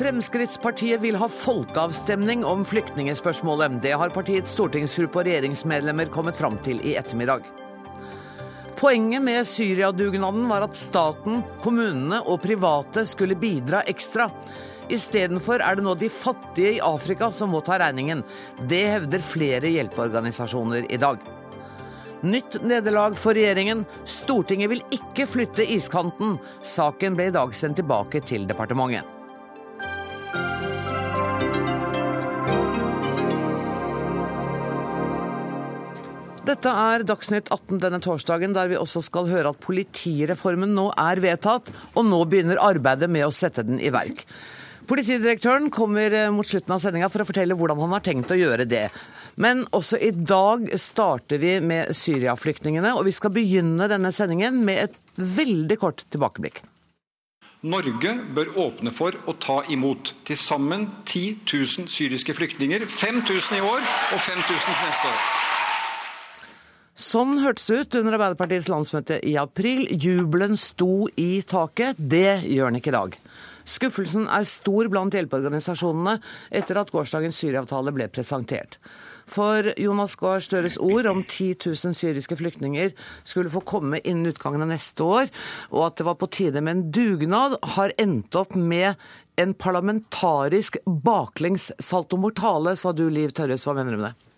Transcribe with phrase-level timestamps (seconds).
[0.00, 3.74] Fremskrittspartiet vil ha folkeavstemning om flyktningspørsmålet.
[3.82, 7.44] Det har partiets stortingsgruppe og regjeringsmedlemmer kommet fram til i ettermiddag.
[8.80, 14.30] Poenget med Syria-dugnaden var at staten, kommunene og private skulle bidra ekstra.
[14.88, 18.24] Istedenfor er det nå de fattige i Afrika som må ta regningen.
[18.72, 21.20] Det hevder flere hjelpeorganisasjoner i dag.
[22.24, 23.84] Nytt nederlag for regjeringen.
[24.08, 26.38] Stortinget vil ikke flytte iskanten.
[26.64, 29.19] Saken ble i dag sendt tilbake til departementet.
[36.50, 41.20] Dette er Dagsnytt 18 denne torsdagen, der vi også skal høre at politireformen nå er
[41.22, 44.24] vedtatt, og nå begynner arbeidet med å sette den i verk.
[44.90, 48.38] Politidirektøren kommer eh, mot slutten av sendinga for å fortelle hvordan han har tenkt å
[48.38, 48.88] gjøre det.
[49.38, 54.88] Men også i dag starter vi med Syria-flyktningene, og vi skal begynne denne sendingen med
[54.88, 54.98] et
[55.38, 56.64] veldig kort tilbakeblikk.
[57.70, 62.88] Norge bør åpne for å ta imot til sammen 10 000 syriske flyktninger.
[62.90, 65.22] 5000 i år og 5000 neste år.
[67.00, 69.86] Sånn hørtes det ut under Arbeiderpartiets landsmøte i april.
[69.88, 71.96] Jubelen sto i taket.
[71.96, 73.16] Det gjør den ikke i dag.
[73.64, 76.18] Skuffelsen er stor blant hjelpeorganisasjonene
[76.60, 78.76] etter at gårsdagens Syria-avtale ble presentert.
[79.30, 82.92] For Jonas Gahr Støres ord om 10 000 syriske flyktninger
[83.24, 85.32] skulle få komme innen utgangen av neste år,
[85.72, 89.00] og at det var på tide med en dugnad, har endt opp med
[89.40, 93.64] en parlamentarisk baklengs saltomortale, sa du Liv Tørres.
[93.64, 94.29] Hva mener du med det?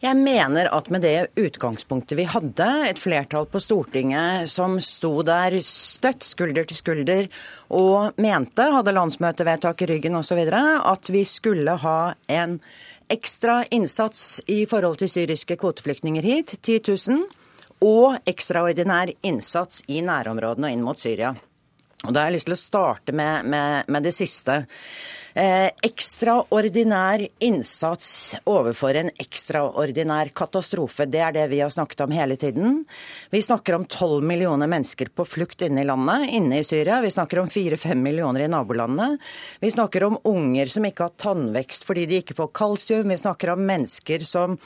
[0.00, 5.58] Jeg mener at med det utgangspunktet vi hadde, et flertall på Stortinget som sto der
[5.60, 7.28] støtt, skulder til skulder,
[7.68, 11.98] og mente, hadde landsmøtevedtak i ryggen osv., at vi skulle ha
[12.32, 12.56] en
[13.12, 17.28] ekstra innsats i forhold til syriske kvoteflyktninger hit, 10 000,
[17.84, 21.34] og ekstraordinær innsats i nærområdene og inn mot Syria.
[22.06, 24.62] Og Da har jeg lyst til å starte med, med, med det siste.
[25.34, 28.08] Eh, ekstraordinær innsats
[28.50, 31.06] overfor en ekstraordinær katastrofe.
[31.06, 32.80] Det er det vi har snakket om hele tiden.
[33.30, 37.02] Vi snakker om 12 millioner mennesker på flukt inne i landet, inne i Syria.
[37.04, 39.20] Vi snakker om 4-5 millioner i nabolandene.
[39.60, 43.12] Vi snakker om unger som ikke har tannvekst fordi de ikke får kalsium.
[43.12, 44.58] Vi snakker om mennesker som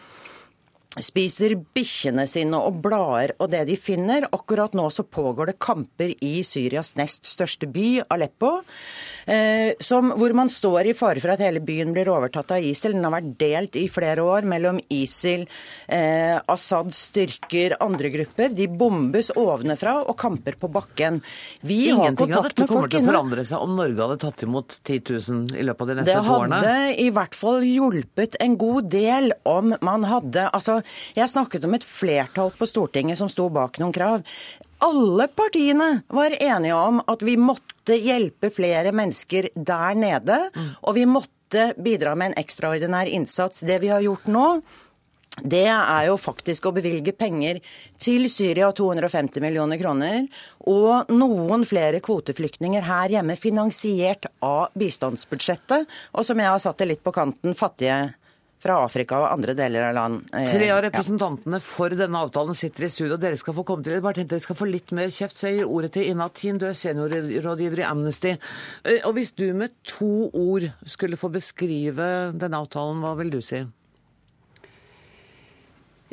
[1.03, 4.28] spiser bikkjene sine og blader og det de finner.
[4.34, 8.60] Akkurat nå så pågår det kamper i Syrias nest største by, Aleppo,
[9.81, 12.97] som, hvor man står i fare for at hele byen blir overtatt av ISIL.
[12.97, 15.47] Den har vært delt i flere år mellom ISIL,
[15.89, 18.53] eh, Assads styrker, andre grupper.
[18.55, 21.21] De bombes ovenfra og kamper på bakken.
[21.61, 24.47] Vi Ingenting har kontakt av dette kommer til å forandre seg om Norge hadde tatt
[24.47, 26.61] imot 10 000 i løpet av de neste to årene?
[26.61, 30.81] Det hadde i hvert fall hjulpet en god del om man hadde altså
[31.17, 34.25] jeg snakket om et flertall på Stortinget som sto bak noen krav.
[34.85, 40.39] Alle partiene var enige om at vi måtte hjelpe flere mennesker der nede,
[40.83, 43.61] og vi måtte bidra med en ekstraordinær innsats.
[43.61, 44.47] Det vi har gjort nå,
[45.43, 47.59] det er jo faktisk å bevilge penger
[47.99, 50.28] til Syria, 250 millioner kroner,
[50.71, 56.93] og noen flere kvoteflyktninger her hjemme, finansiert av bistandsbudsjettet, og som jeg har satt det
[56.93, 58.15] litt på kanten, fattige
[58.65, 60.25] fra Afrika og andre deler av land.
[60.33, 61.65] Eh, Tre av representantene ja.
[61.65, 63.19] for denne avtalen sitter i studio.
[63.21, 64.03] Dere skal få komme til det.
[64.05, 66.61] Bare tenkte dere skal få litt mer kjeft, så jeg gir ordet til Ina Tien,
[66.61, 68.35] du er seniorrådgiver i Amnesty.
[68.35, 73.43] Eh, og hvis du med to ord skulle få beskrive denne avtalen, hva vil du
[73.45, 73.65] si?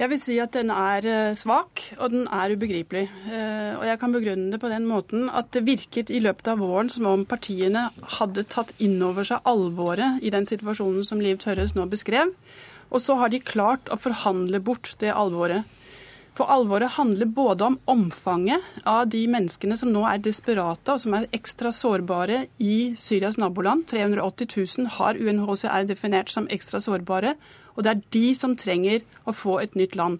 [0.01, 3.03] Jeg vil si at den er eh, svak, og den er ubegripelig.
[3.29, 6.63] Eh, og jeg kan begrunne det på den måten at det virket i løpet av
[6.63, 7.83] våren som om partiene
[8.15, 12.33] hadde tatt inn over seg alvoret i den situasjonen som Liv Tørres nå beskrev.
[12.89, 15.69] Og så har de klart å forhandle bort det alvoret.
[16.33, 21.13] For alvoret handler både om omfanget av de menneskene som nå er desperate og som
[21.13, 23.85] er ekstra sårbare i Syrias naboland.
[23.91, 24.49] 380
[24.81, 27.35] 000 har UNHCR definert som ekstra sårbare.
[27.75, 30.19] Og det er de som trenger å få et nytt land.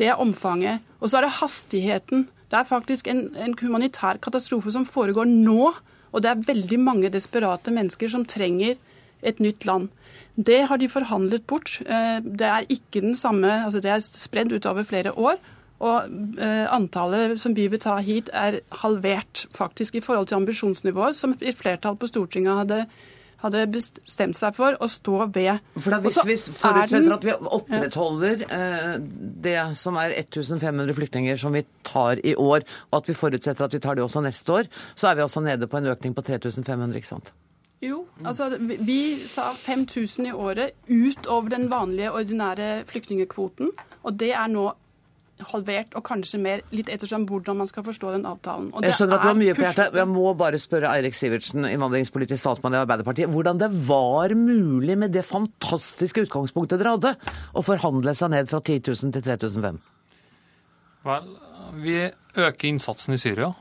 [0.00, 0.84] Det er omfanget.
[1.00, 2.26] Og så er det hastigheten.
[2.50, 5.72] Det er faktisk en, en humanitær katastrofe som foregår nå.
[6.10, 8.76] Og det er veldig mange desperate mennesker som trenger
[9.22, 9.90] et nytt land.
[10.34, 11.78] Det har de forhandlet bort.
[11.84, 15.38] Eh, det er ikke den samme altså Det er spredd utover flere år.
[15.80, 16.10] Og
[16.40, 21.34] eh, antallet som vi vil ta hit, er halvert faktisk i forhold til ambisjonsnivået som
[21.40, 22.84] et flertall på Stortinget hadde
[23.42, 25.60] hadde bestemt seg for å stå ved.
[25.76, 28.96] For da, Hvis vi forutsetter at vi opprettholder eh,
[29.46, 33.76] det som er 1500 flyktninger som vi tar i år, og at vi forutsetter at
[33.76, 36.26] vi tar det også neste år, så er vi også nede på en økning på
[36.26, 37.32] 3500, ikke sant?
[37.80, 43.72] Jo, altså vi sa 5000 i året utover den vanlige, ordinære flyktningkvoten.
[44.04, 44.66] Og det er nå
[45.50, 48.70] halvert og kanskje mer, litt ettersom hvordan man skal forstå den avtalen.
[48.74, 49.98] Og jeg skjønner at du har mye på hjertet.
[50.00, 55.14] Jeg må bare spørre Eirik Sivertsen, innvandringspolitisk statsmann i Arbeiderpartiet, hvordan det var mulig med
[55.16, 57.14] det fantastiske utgangspunktet dere hadde,
[57.56, 59.80] å forhandle seg ned fra 10 000 til 3005?
[61.08, 61.34] Vel,
[61.80, 61.98] vi
[62.36, 63.52] øker innsatsen i Syria.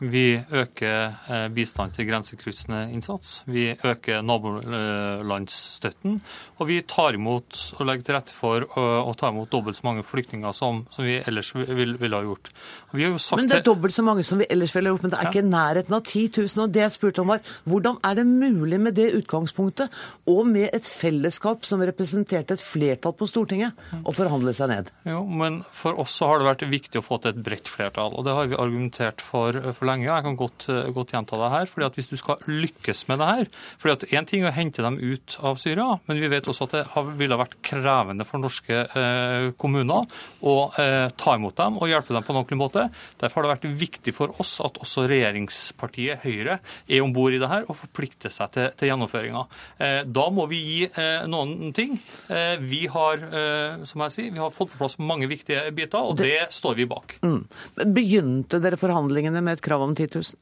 [0.00, 3.42] Vi øker eh, bistand til grensekryssende innsats.
[3.46, 6.20] Vi øker nabolandsstøtten.
[6.58, 10.04] Og vi tar imot og legger til rette for å, ta imot dobbelt så mange
[10.06, 12.50] flyktninger som, som vi ellers ville vil ha gjort.
[12.92, 14.94] Vi har jo sagt Men det er dobbelt så mange som vi ellers ville ha
[14.94, 16.64] gjort, men det er ikke nærheten av 10 000.
[16.64, 19.92] Og det jeg spurte om var, hvordan er det mulig med det utgangspunktet,
[20.30, 24.90] og med et fellesskap som representerte et flertall på Stortinget, å forhandle seg ned?
[25.08, 28.16] Jo, men for oss så har det vært viktig å få til et bredt flertall,
[28.16, 30.08] og det har vi argumentert for for lenge.
[30.08, 30.66] og Jeg kan godt,
[30.96, 31.70] godt gjenta det her.
[31.70, 33.46] fordi at Hvis du skal lykkes med det her
[33.80, 36.66] fordi at Én ting er å hente dem ut av Syria, men vi vet også
[36.66, 40.08] at det har, ville vært krevende for norske eh, kommuner
[40.42, 42.86] å eh, ta imot dem og hjelpe dem på en ordentlig måte.
[43.20, 47.40] Derfor har det vært viktig for oss at også regjeringspartiet Høyre er om bord i
[47.40, 49.44] det her og forplikter seg til, til gjennomføringa.
[49.78, 51.96] Eh, da må vi gi eh, noen ting.
[52.28, 56.10] Eh, vi har eh, som jeg sier, vi har fått på plass mange viktige biter,
[56.10, 57.16] og det, står vi bak.
[57.24, 57.42] Mm.
[57.94, 60.38] Begynte dere forhandlingene med et krav om 10 000?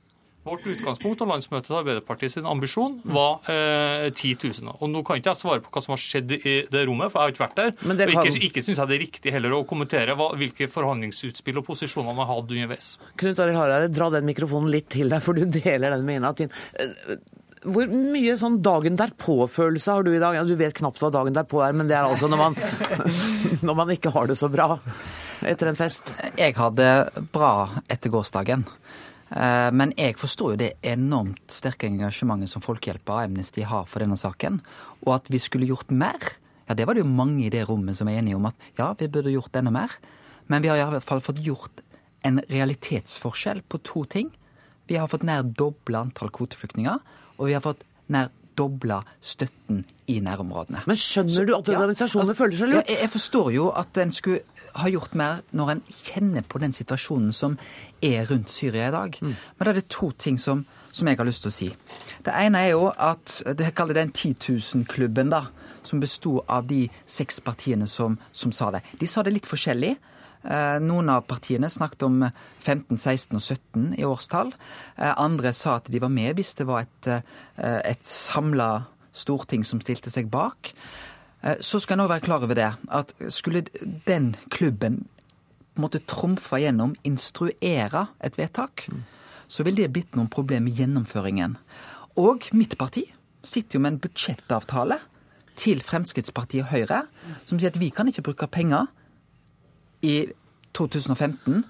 [0.49, 4.31] Vårt utgangspunkt og landsmøtet til Arbeiderpartiet sin ambisjon var eh, 10
[4.62, 4.70] 000.
[4.79, 7.20] Og Nå kan ikke jeg svare på hva som har skjedd i det rommet, for
[7.20, 7.73] jeg har ikke vært der.
[7.90, 10.70] Men det Og ikke, ikke syns jeg det er riktig heller å kommentere hva, hvilke
[10.73, 12.94] forhandlingsutspill og posisjoner man har hatt underveis.
[13.20, 16.32] Knut Arild Hareide, dra den mikrofonen litt til deg, for du deler den med Ina
[16.38, 16.55] Tin.
[16.81, 17.19] Eh,
[17.69, 20.38] Hvor mye sånn dagen derpå-følelse har du i dag?
[20.38, 22.56] Ja, du vet knapt hva dagen derpå er, men det er altså når man,
[23.69, 24.79] når man ikke har det så bra
[25.44, 26.14] etter en fest.
[26.38, 26.88] Jeg hadde
[27.35, 28.64] bra etter gårsdagen.
[29.30, 34.00] Eh, Men jeg forstår jo det enormt sterke engasjementet som Folkehjelpa og Amnesty har for
[34.00, 34.60] denne saken.
[35.06, 36.16] Og at vi skulle gjort mer,
[36.69, 38.92] ja det var det jo mange i det rommet som er enige om at ja,
[38.98, 39.90] vi burde gjort enda mer.
[40.48, 41.82] Men vi har i hvert fall fått gjort
[42.25, 44.30] en realitetsforskjell på to ting.
[44.88, 46.98] Vi har fått nær dobla antall kvoteflyktninger,
[47.38, 50.80] og vi har fått nær dobla støtten i nærområdene.
[50.88, 52.88] Men skjønner du at Ja, altså, føler seg Ja, lurt?
[52.88, 54.40] jeg, jeg forstår jo at en skulle
[54.74, 57.56] ha gjort mer når en kjenner på den situasjonen som
[58.04, 59.18] er rundt Syria i dag.
[59.20, 59.32] Mm.
[59.34, 61.70] Men da er det to ting som, som jeg har lyst til å si.
[62.24, 65.46] Det ene er jo at det kaller den 10 000-klubben, da.
[65.88, 68.82] Som besto av de seks partiene som, som sa det.
[69.00, 69.94] De sa det litt forskjellig.
[70.44, 72.20] Eh, Noen av partiene snakket om
[72.62, 74.52] 15, 16 og 17 i årstall.
[74.96, 78.86] Eh, Andre sa at de var med hvis det var et, eh, et samla
[79.18, 80.72] storting som stilte seg bak.
[81.44, 83.64] Eh, Så skal en òg være klar over det, at skulle
[84.06, 85.06] den klubben
[85.75, 88.88] på en måte trumfe gjennom, instruere et vedtak,
[89.49, 91.56] så vil det blitt noen problemer med gjennomføringen.
[92.17, 93.05] Og mitt parti
[93.44, 94.99] sitter jo med en budsjettavtale
[95.56, 97.05] til Fremskrittspartiet og Høyre,
[97.46, 98.87] som sier at vi kan ikke bruke penger
[100.02, 100.26] i
[100.75, 101.64] 2015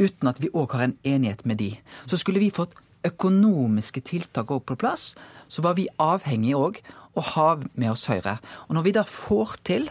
[0.00, 1.74] uten at vi òg har en enighet med de.
[2.06, 2.74] Så skulle vi fått
[3.04, 5.14] økonomiske tiltak òg på plass,
[5.48, 6.80] så var vi avhengig òg
[7.16, 8.38] å ha med oss Høyre.
[8.68, 9.90] Og når vi da får til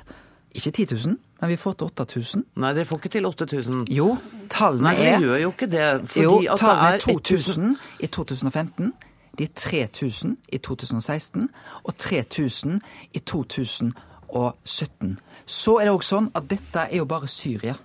[0.56, 3.86] ikke 10 000, men vi får til 8000 Nei, dere får ikke til 8000.
[3.96, 4.18] Jo,
[4.52, 5.86] tallene Nei, dere er gjør jo ikke det.
[6.10, 8.94] Fordi jo, at tallene er er 2000 i 2015.
[9.40, 11.50] De er 3000 i 2016
[11.84, 12.82] og 3000
[13.14, 15.14] i 2017.
[15.46, 17.78] Så er det òg sånn at dette er jo bare Syria.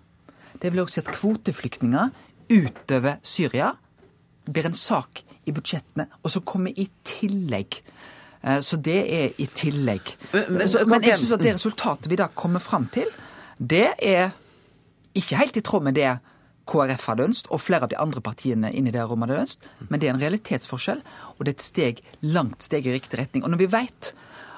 [0.58, 2.10] Det vil òg si at kvoteflyktninger
[2.50, 3.70] utover Syria
[4.50, 7.80] blir en sak i budsjettene, og så kommer i tillegg.
[8.44, 10.16] Eh, Så det er i tillegg.
[10.32, 13.06] Men- Så- Men jeg syns at det resultatet vi da kommer fram til,
[13.58, 14.32] det er
[15.14, 16.18] ikke helt i tråd med det
[16.66, 20.00] KrF hadde ønsket, og flere av de andre partiene inni det rommet hadde ønsket, men
[20.00, 21.02] det er en realitetsforskjell,
[21.38, 23.44] og det er et steg, langt steg i riktig retning.
[23.44, 24.12] Og når vi vet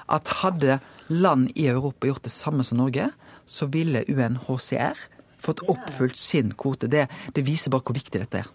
[0.09, 3.11] at hadde land i Europa gjort det samme som Norge,
[3.47, 4.97] så ville UNHCR
[5.43, 6.88] fått oppfylt sin kvote.
[6.88, 8.47] Det, det viser bare hvor viktig dette er.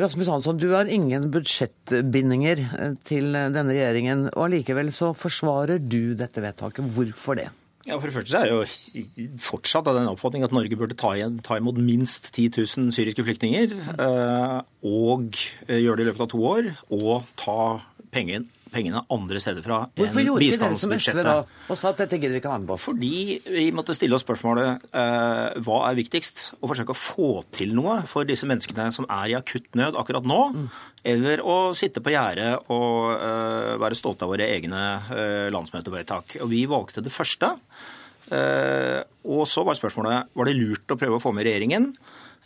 [0.00, 6.14] Rasmus Hansson, du har ingen budsjettbindinger eh, til denne regjeringen, og allikevel så forsvarer du
[6.18, 6.86] dette vedtaket.
[6.96, 7.48] Hvorfor det?
[7.88, 11.14] Ja, For det første er jeg jo fortsatt av den oppfatning at Norge burde ta,
[11.16, 13.72] igjen, ta imot minst 10 000 syriske flyktninger.
[13.96, 15.32] eh, Og
[15.66, 16.70] eh, gjøre det i løpet av to år.
[16.96, 17.58] Og ta
[18.14, 21.92] pengene, pengene andre steder fra Hvorfor enn gjorde ikke dere som SV da, og sa
[21.92, 22.78] at dette gidder vi ikke være med på?
[22.84, 23.12] Fordi
[23.46, 26.46] vi måtte stille oss spørsmålet eh, hva er viktigst?
[26.60, 30.26] Å forsøke å få til noe for disse menneskene som er i akutt nød akkurat
[30.26, 30.40] nå,
[31.14, 34.84] eller å sitte på gjerdet og eh, være stolte av våre egne
[35.14, 36.38] eh, landsmøtevedtak.
[36.44, 37.54] Og vi valgte det første.
[38.30, 41.90] Eh, og så var spørsmålet var det lurt å prøve å få med regjeringen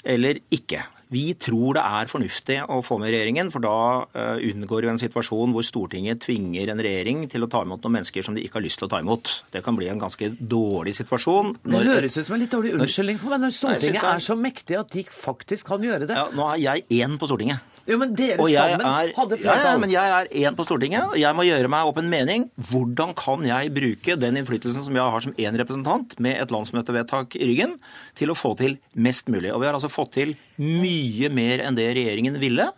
[0.04, 0.82] eller ikke.
[1.14, 3.76] Vi tror det er fornuftig å få med regjeringen, for da
[4.16, 7.98] uh, unngår vi en situasjon hvor Stortinget tvinger en regjering til å ta imot noen
[8.00, 9.30] mennesker som de ikke har lyst til å ta imot.
[9.54, 11.54] Det kan bli en ganske dårlig situasjon.
[11.62, 14.26] Når, det høres ut som en litt dårlig unnskyldning for meg når Stortinget Nei, er
[14.26, 16.18] så mektig at de faktisk kan gjøre det.
[16.18, 17.73] Ja, nå er jeg én på Stortinget.
[17.84, 19.66] Jo, men dere sammen er, hadde flertall.
[19.66, 22.46] Ja, men jeg er én på Stortinget, og jeg må gjøre meg opp en mening.
[22.70, 27.36] Hvordan kan jeg bruke den innflytelsen som jeg har som én representant, med et landsmøtevedtak
[27.36, 27.76] i ryggen,
[28.16, 29.52] til å få til mest mulig?
[29.52, 32.70] Og vi har altså fått til mye mer enn det regjeringen ville.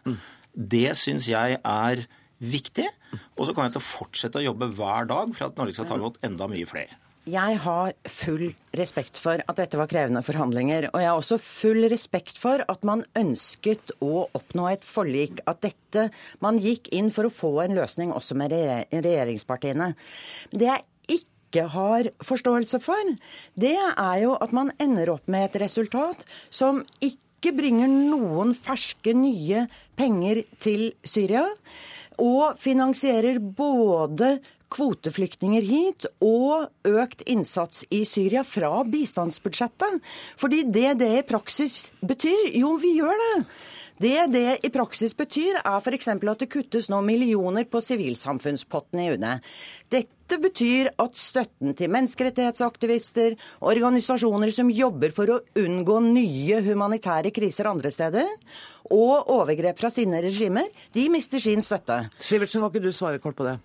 [0.56, 2.06] Det syns jeg er
[2.42, 2.90] viktig.
[3.38, 5.86] Og så kommer jeg til å fortsette å jobbe hver dag for at Norge skal
[5.88, 6.98] ta imot enda mye flere.
[7.26, 10.85] Jeg har full respekt for at dette var krevende forhandlinger.
[10.92, 15.42] Og jeg har også full respekt for at man ønsket å oppnå et forlik.
[15.50, 16.06] At dette
[16.45, 19.95] Man gikk inn for å få en løsning også med regjeringspartiene.
[20.52, 23.14] Det jeg ikke har forståelse for,
[23.59, 29.16] det er jo at man ender opp med et resultat som ikke bringer noen ferske,
[29.16, 29.66] nye
[29.99, 31.47] penger til Syria.
[32.23, 34.37] Og finansierer både
[34.73, 40.02] kvoteflyktninger hit og økt innsats i Syria fra bistandsbudsjettet.
[40.40, 43.46] Fordi det det i praksis betyr Jo, vi gjør det.
[43.96, 46.08] Det det i praksis betyr, er f.eks.
[46.08, 49.38] at det kuttes nå millioner på sivilsamfunnspotten i UNE.
[49.88, 57.70] Dette betyr at støtten til menneskerettighetsaktivister, organisasjoner som jobber for å unngå nye humanitære kriser
[57.70, 58.28] andre steder,
[58.92, 62.02] og overgrep fra sine regimer, de mister sin støtte.
[62.20, 63.56] Sivertsen, kan ikke du svare kort på det?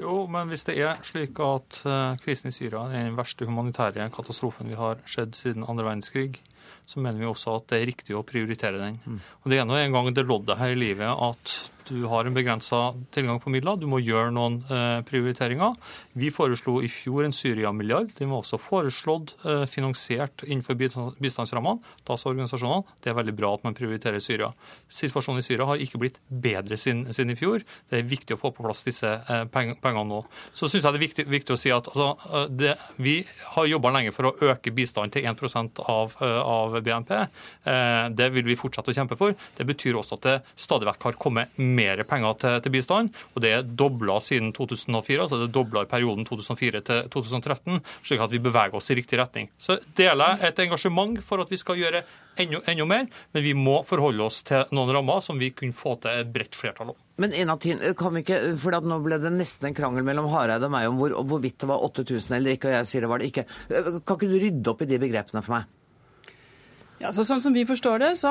[0.00, 4.08] Jo, men hvis det er slik at uh, krisen i Syria er den verste humanitære
[4.14, 6.40] katastrofen vi har skjedd siden andre verdenskrig,
[6.86, 8.98] så mener vi også at det er riktig å prioritere den.
[9.06, 9.20] Mm.
[9.44, 11.54] Og Det er nå en gang det loddet her i livet at
[11.88, 13.76] du har en begrensa tilgang på midler.
[13.76, 15.76] Du må gjøre noen eh, prioriteringer.
[16.16, 18.12] Vi foreslo i fjor en Syria-milliard.
[18.18, 20.78] Den var også foreslått eh, finansiert innenfor
[21.20, 21.82] bistandsrammene.
[22.06, 24.50] Da sa organisasjonene det er veldig bra at man prioriterer Syria.
[24.88, 27.64] Situasjonen i Syria har ikke blitt bedre siden, i fjor.
[27.90, 30.22] Det er viktig å få på plass disse eh, pengene nå.
[30.56, 33.18] Så syns jeg det er viktig, viktig, å si at altså, det, vi
[33.56, 37.12] har jobba lenge for å øke bistanden til 1 av, av BNP.
[38.16, 39.34] Det vil vi fortsette å kjempe for.
[39.56, 41.73] Det betyr også at det stadig vekk har kommet mer
[42.08, 45.20] penger til, til bistand, og det er dobla siden 2004.
[45.20, 48.98] altså Det er dobla i perioden 2004 til 2013, slik at vi beveger oss i
[48.98, 49.50] riktig retning.
[49.58, 52.04] Så deler jeg et engasjement for at vi skal gjøre
[52.40, 55.96] enda, enda mer, men vi må forholde oss til noen rammer som vi kunne få
[56.02, 56.98] til et bredt flertall om.
[57.20, 60.26] Men en av tiden, kan vi ikke, for Nå ble det nesten en krangel mellom
[60.32, 63.10] Hareide og meg om hvor, hvorvidt det var 8000 eller ikke, og jeg sier det
[63.12, 63.46] var det ikke.
[63.70, 65.70] Kan ikke du rydde opp i de begrepene for meg?
[67.02, 68.30] Ja, så sånn som vi forstår det, så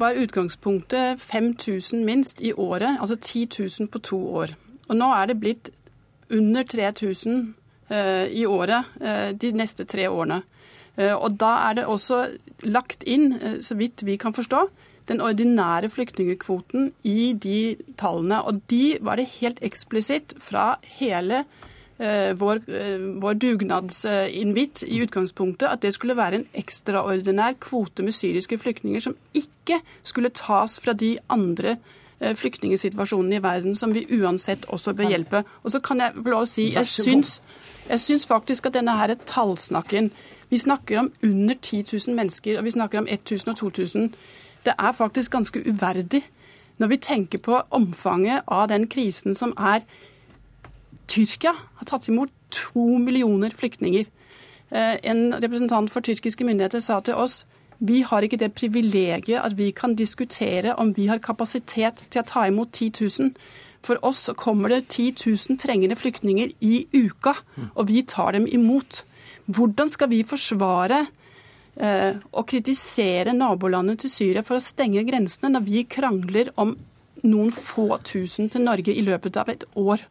[0.00, 2.96] var utgangspunktet 5000 minst i året.
[3.00, 3.48] Altså 10
[3.80, 4.54] 000 på to år.
[4.88, 5.70] Og nå er det blitt
[6.32, 7.54] under 3000
[7.92, 10.40] eh, i året eh, de neste tre årene.
[10.96, 12.24] Eh, og da er det også
[12.64, 14.66] lagt inn, eh, så vidt vi kan forstå,
[15.10, 18.42] den ordinære flyktningkvoten i de tallene.
[18.46, 21.61] Og de var det helt eksplisitt fra hele landet
[22.34, 28.58] vår, eh, vår dugnadsinvitt i utgangspunktet at det skulle være en ekstraordinær kvote med syriske
[28.58, 31.76] flyktninger som ikke skulle tas fra de andre
[32.20, 35.44] eh, flyktningsituasjonene i verden som vi uansett også bør hjelpe.
[35.62, 37.42] Og så kan jeg få si, jeg syns,
[37.88, 40.12] jeg syns faktisk at denne her tallsnakken
[40.52, 44.14] Vi snakker om under 10 000 mennesker, og vi snakker om 1000 og 2000.
[44.64, 46.22] Det er faktisk ganske uverdig
[46.78, 49.80] når vi tenker på omfanget av den krisen som er
[51.10, 54.06] Tyrkia har tatt imot to millioner flyktninger.
[54.70, 57.42] Eh, en representant for tyrkiske myndigheter sa til oss
[57.82, 62.28] vi har ikke det privilegiet at vi kan diskutere om vi har kapasitet til å
[62.28, 63.32] ta imot 10 000.
[63.82, 67.34] For oss kommer det 10 000 trengende flyktninger i uka,
[67.74, 69.02] og vi tar dem imot.
[69.50, 71.00] Hvordan skal vi forsvare
[71.74, 76.76] eh, og kritisere nabolandet til Syria for å stenge grensene, når vi krangler om
[77.26, 80.06] noen få tusen til Norge i løpet av et år?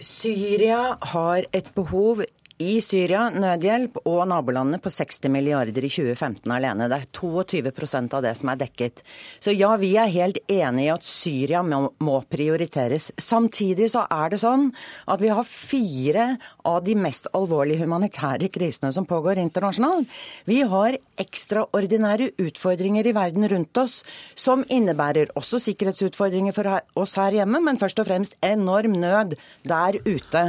[0.00, 2.20] Syria har et behov
[2.62, 6.86] i Syria, nødhjelp og nabolandene på 60 milliarder i 2015 alene.
[6.88, 9.02] Det er 22% av det som er dekket.
[9.44, 13.10] Så ja, vi er helt enig i at Syria må, prioriteres.
[13.20, 14.70] Samtidig så er det sånn
[15.04, 16.28] at vi har fire
[16.64, 20.08] av de mest alvorlige humanitære krisene som pågår internasjonalt.
[20.48, 24.00] Vi har ekstraordinære utfordringer i verden rundt oss,
[24.34, 29.36] som innebærer også sikkerhetsutfordringer for oss her hjemme, men først og fremst enorm nød
[29.68, 30.46] der ute.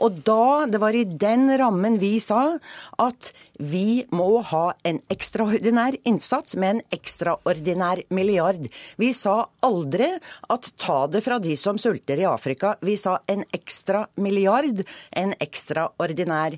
[0.00, 2.58] Og da, det var i den rammen vi sa
[3.02, 8.68] at vi må ha en ekstraordinær innsats med en ekstraordinær milliard.
[8.96, 10.12] Vi sa aldri
[10.48, 12.76] at ta det fra de som sulter i Afrika.
[12.80, 14.84] Vi sa en ekstra milliard,
[15.16, 16.56] en ekstraordinær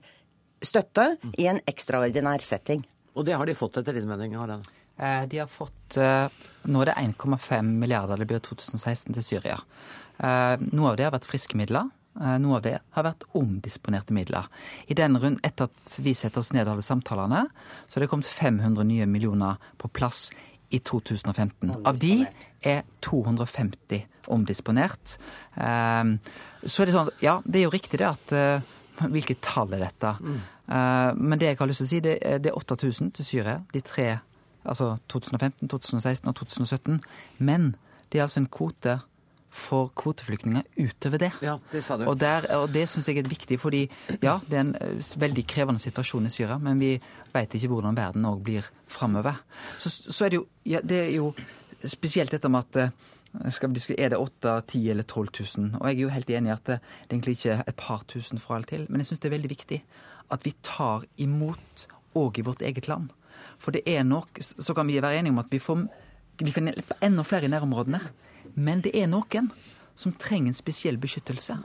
[0.63, 1.09] støtte
[1.39, 2.85] i en ekstraordinær setting.
[3.17, 4.37] Og det har de fått etter din mening?
[4.39, 4.69] Harald?
[4.97, 6.29] Eh, De har fått eh,
[6.69, 9.59] Nå er det 1,5 milliarder det blir 2016 til Syria.
[10.19, 11.91] Eh, Noe av det har vært friske midler.
[12.21, 14.49] Eh, Noe av det har vært omdisponerte midler.
[14.89, 17.47] I den rund, Etter at vi setter oss ned og hadde samtalene,
[17.89, 20.31] så har det kommet 500 nye millioner på plass
[20.73, 21.73] i 2015.
[21.87, 22.27] Av de
[22.65, 25.17] er 250 omdisponert.
[25.57, 26.05] Eh,
[26.65, 28.61] Så er det sånn, ja, det er jo riktig det at eh,
[29.03, 30.11] Hvilket tall er dette?
[30.69, 33.63] Eh, Men det jeg har lyst til å si, det det er 8000 til Syria.
[33.73, 34.21] De tre,
[34.65, 37.01] altså 2015, 2016 og 2017.
[37.41, 37.75] Men
[38.13, 39.01] det er altså en kvote
[39.53, 41.31] for kvoteflyktninger utover det.
[41.45, 42.07] Ja, det sa du.
[42.09, 43.83] Og, der, og det syns jeg er viktig, fordi
[44.23, 46.95] ja, det er en eh, veldig krevende situasjon i Syria, men vi
[47.35, 49.43] veit ikke hvordan verden òg blir framover.
[49.77, 51.33] Så, så er det jo ja, Det er jo
[51.85, 55.29] spesielt dette med at eh, skal vi diskutere, Er det 8 10 eller 12
[55.59, 55.71] 000?
[55.81, 56.81] Og jeg er jo helt enig i at det,
[57.11, 59.53] egentlig ikke er et par tusen fra eller til, men jeg syns det er veldig
[59.53, 59.83] viktig
[60.33, 63.13] at vi tar imot òg i vårt eget land.
[63.61, 65.85] For det er nok Så kan vi være enige om at vi, får,
[66.41, 68.01] vi kan hjelpe enda flere i nærområdene.
[68.55, 69.51] Men det er noen
[70.03, 71.59] som trenger en spesiell beskyttelse.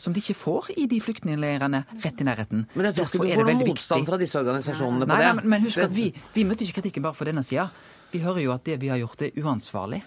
[0.00, 2.64] Som de ikke får i de flyktningleirene rett i nærheten.
[2.74, 5.26] Men jeg tror ikke du får noen motstand fra disse organisasjonene på Nei, det.
[5.26, 7.68] nei, men, men husk at vi, vi møtte ikke kritikken bare for denne sida.
[8.14, 10.00] Vi hører jo at det vi har gjort, er uansvarlig.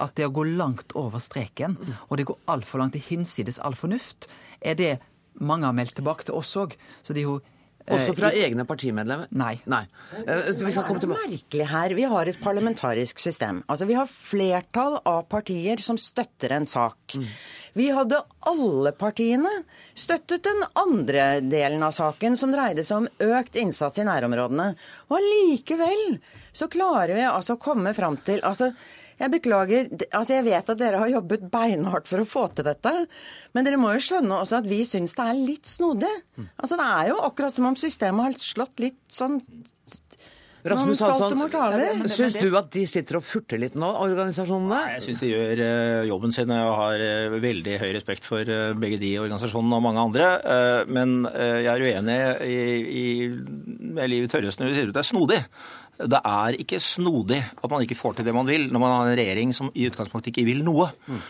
[0.00, 1.78] At det å gå langt over streken,
[2.08, 4.26] og det går altfor langt til hinsides all fornuft,
[4.60, 4.92] er det
[5.40, 6.74] mange har meldt tilbake til oss òg.
[7.04, 7.38] Så det er jo
[7.96, 9.30] Også fra egne partimedlemmer?
[9.36, 9.54] Nei.
[9.70, 9.82] Nei.
[10.22, 11.94] Eh, Vi skal komme er merkelig her.
[11.96, 13.62] Vi har et parlamentarisk system.
[13.68, 17.16] Altså, Vi har flertall av partier som støtter en sak.
[17.74, 18.18] Vi hadde
[18.50, 19.50] alle partiene
[19.94, 24.72] støttet den andre delen av saken, som dreide seg om økt innsats i nærområdene.
[25.10, 26.18] Og allikevel
[26.52, 28.72] så klarer vi altså å komme fram til altså,
[29.20, 29.90] jeg beklager.
[30.16, 32.92] altså Jeg vet at dere har jobbet beinhardt for å få til dette.
[33.54, 36.12] Men dere må jo skjønne også at vi syns det er litt snodig.
[36.56, 39.40] Altså Det er jo akkurat som om systemet har slått litt sånn
[40.60, 42.02] Rasmus Hansson, mortaler.
[42.12, 44.68] syns du at de sitter og furter litt nå, organisasjonene?
[44.68, 48.28] Nei, Jeg syns de gjør eh, jobben sin, og jeg har eh, veldig høy respekt
[48.28, 50.28] for eh, begge de organisasjonene og mange andre.
[50.90, 52.58] Men jeg er uenig i,
[53.00, 53.06] i,
[54.10, 55.40] Liv Tørresen når hun sier at det er snodig.
[56.08, 59.10] Det er ikke snodig at man ikke får til det man vil, når man har
[59.10, 60.88] en regjering som i utgangspunktet ikke vil noe.
[61.06, 61.20] Mm.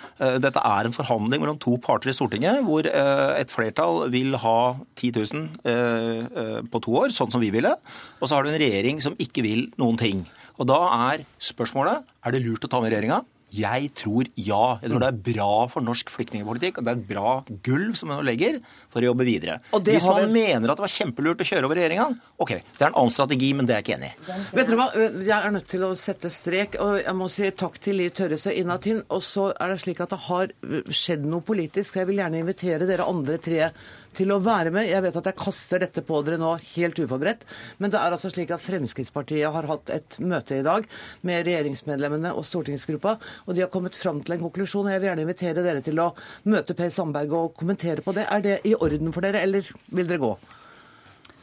[0.44, 4.58] Dette er en forhandling mellom to parter i Stortinget, hvor eh, et flertall vil ha
[5.00, 7.74] 10 000 eh, på to år, sånn som vi ville.
[8.20, 10.24] Og så har du en regjering som ikke vil noen ting.
[10.60, 13.22] Og da er spørsmålet er det lurt å ta med regjeringa.
[13.52, 14.78] Jeg tror ja.
[14.82, 17.32] Jeg tror det er bra for norsk flyktningpolitikk, og det er et bra
[17.66, 18.60] gulv som man nå legger
[18.92, 19.58] for å jobbe videre.
[19.74, 22.06] Og det Hvis har man vi- mener at det var kjempelurt å kjøre over regjeringa,
[22.38, 24.56] OK, det er en annen strategi, men det er jeg ikke enig i.
[24.56, 24.88] Vet dere hva,
[25.20, 28.54] Jeg er nødt til å sette strek, og jeg må si takk til Liv Tørrese
[28.56, 29.02] Inatin.
[29.10, 30.46] Og så er det slik at det har
[30.90, 31.94] skjedd noe politisk.
[31.94, 33.72] så Jeg vil gjerne invitere dere andre tre
[34.16, 34.88] til å være med.
[34.90, 37.46] Jeg vet at jeg kaster dette på dere nå helt uforberedt,
[37.78, 40.86] men det er altså slik at Fremskrittspartiet har hatt et møte i dag
[41.26, 44.86] med regjeringsmedlemmene og stortingsgruppa, og de har kommet fram til en konklusjon.
[44.86, 46.12] og Jeg vil gjerne invitere dere til å
[46.50, 48.26] møte Per Sandberg og kommentere på det.
[48.30, 50.34] Er det i orden for dere, eller vil dere gå?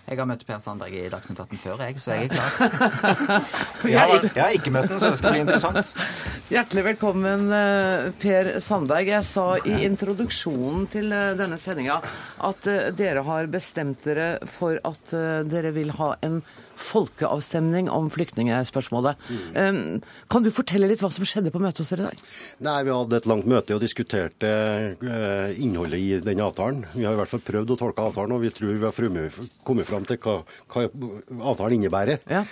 [0.07, 2.53] Jeg har møtt Per Sandberg i Dagsnytt 18 før, jeg, så jeg er klar.
[3.91, 5.91] Jeg har, jeg har ikke møtt den, så det skal bli interessant.
[6.51, 9.11] Hjertelig velkommen, eh, Per Sandberg.
[9.11, 11.99] Jeg sa i introduksjonen til eh, denne sendinga
[12.47, 15.11] at eh, dere har bestemt dere for at
[15.51, 16.39] dere vil ha en
[16.77, 19.19] folkeavstemning om flyktningspørsmålet.
[19.55, 20.01] Mm.
[20.31, 22.23] Kan du fortelle litt hva som skjedde på møtet hos dere i dag?
[22.67, 24.51] Nei, Vi hadde et langt møte og diskuterte
[24.95, 26.85] eh, innholdet i denne avtalen.
[26.93, 29.89] Vi har i hvert fall prøvd å tolke avtalen, og vi tror vi har kommet
[29.89, 30.39] fram til hva,
[30.73, 30.85] hva
[31.51, 32.23] avtalen innebærer.
[32.31, 32.43] Ja.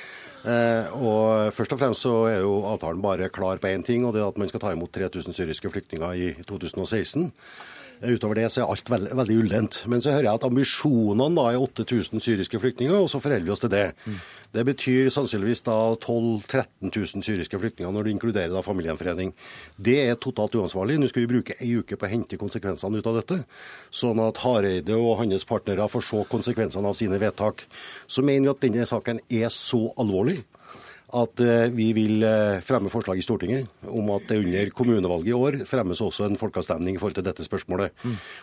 [0.46, 4.14] Eh, og Først og fremst så er jo avtalen bare klar på én ting, og
[4.16, 7.32] det er at man skal ta imot 3000 syriske flyktninger i 2016.
[8.02, 9.82] Eh, Utover det så er alt veld, veldig ullent.
[9.92, 13.54] Men så hører jeg at ambisjonene da er 8000 syriske flyktninger, og så forholder vi
[13.56, 13.86] oss til det.
[14.56, 19.34] Det betyr sannsynligvis da 12 000-13 000 syriske flyktninger når du inkluderer da familiegjenforening.
[19.78, 20.98] Det er totalt uansvarlig.
[21.00, 23.42] Nå skal vi bruke ei uke på å hente konsekvensene ut av dette,
[23.92, 27.66] sånn at Hareide og hans partnere får se konsekvensene av sine vedtak.
[28.08, 30.44] Så mener vi at denne saken er så alvorlig
[31.14, 35.36] at eh, vi vil eh, fremme forslag i Stortinget om at det under kommunevalget i
[35.38, 37.94] år fremmes også en folkeavstemning i forhold til dette spørsmålet.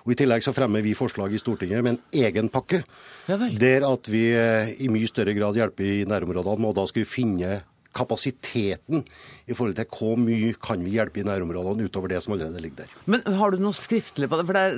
[0.06, 2.82] Og I tillegg så fremmer vi forslag i Stortinget med en egen pakke,
[3.28, 6.70] Ja der at vi eh, i mye større grad hjelper i nærområdene.
[6.70, 7.60] Og da skal vi finne
[7.96, 9.02] kapasiteten
[9.46, 12.84] i forhold til hvor mye kan vi hjelpe i nærområdene utover det som allerede ligger
[12.84, 12.94] der.
[13.10, 14.46] Men har du noe skriftlig på det?
[14.52, 14.76] Er,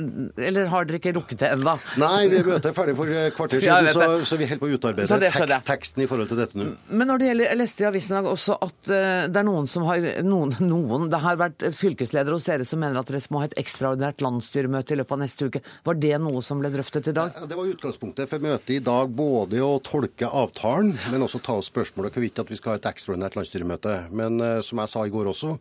[0.49, 1.77] eller har dere ikke rukket det ennå?
[2.01, 4.81] Nei, vi møtet er ferdig for kvarter siden, så, så vi holder på å Så
[4.81, 6.71] utarbeide tekst, teksten i forhold til dette nå.
[6.91, 9.49] Men når det gjelder, jeg leste i avisen i dag også at eh, det er
[9.49, 13.23] noen som har noen, noen, Det har vært fylkesledere hos dere som mener at dere
[13.35, 15.63] må ha et ekstraordinært landsstyremøte i løpet av neste uke.
[15.87, 17.35] Var det noe som ble drøftet i dag?
[17.39, 21.57] Ja, Det var utgangspunktet for møtet i dag, både å tolke avtalen, men også ta
[21.61, 23.95] opp spørsmålet hvorvidt at vi skal ha et ekstraordinært landsstyremøte.
[24.17, 25.55] Men uh, som jeg sa i går også,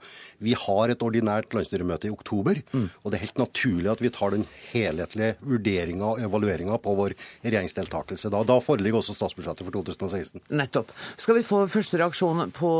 [0.43, 2.62] vi har et ordinært landsstyremøte i oktober.
[2.71, 2.89] Mm.
[3.03, 7.17] Og det er helt naturlig at vi tar den helhetlige vurderinga og evalueringa på vår
[7.43, 8.32] regjeringsdeltakelse.
[8.34, 10.45] Da, da foreligger også statsbudsjettet for 2016.
[10.53, 10.93] Nettopp.
[11.19, 12.71] Skal vi få første reaksjon på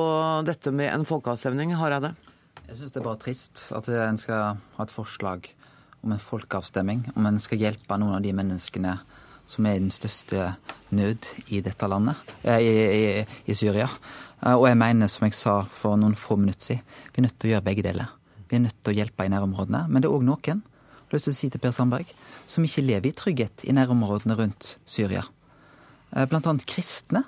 [0.48, 2.14] dette med en folkeavstemning, Hareide?
[2.64, 5.50] Jeg syns det er bare trist at en skal ha et forslag
[6.04, 8.98] om en folkeavstemning, om en skal hjelpe noen av de menneskene
[9.50, 10.54] som er i den største
[10.96, 13.90] nød i dette landet, eh, i, i, i Syria.
[14.44, 17.40] Eh, og jeg mener, som jeg sa for noen få minutter siden, vi er nødt
[17.40, 18.14] til å gjøre begge deler.
[18.50, 19.86] Vi er nødt til å hjelpe i nærområdene.
[19.90, 22.10] Men det er òg noen, jeg har lyst til å si til Per Sandberg,
[22.50, 25.24] som ikke lever i trygghet i nærområdene rundt Syria.
[26.16, 27.24] Eh, blant annet kristne,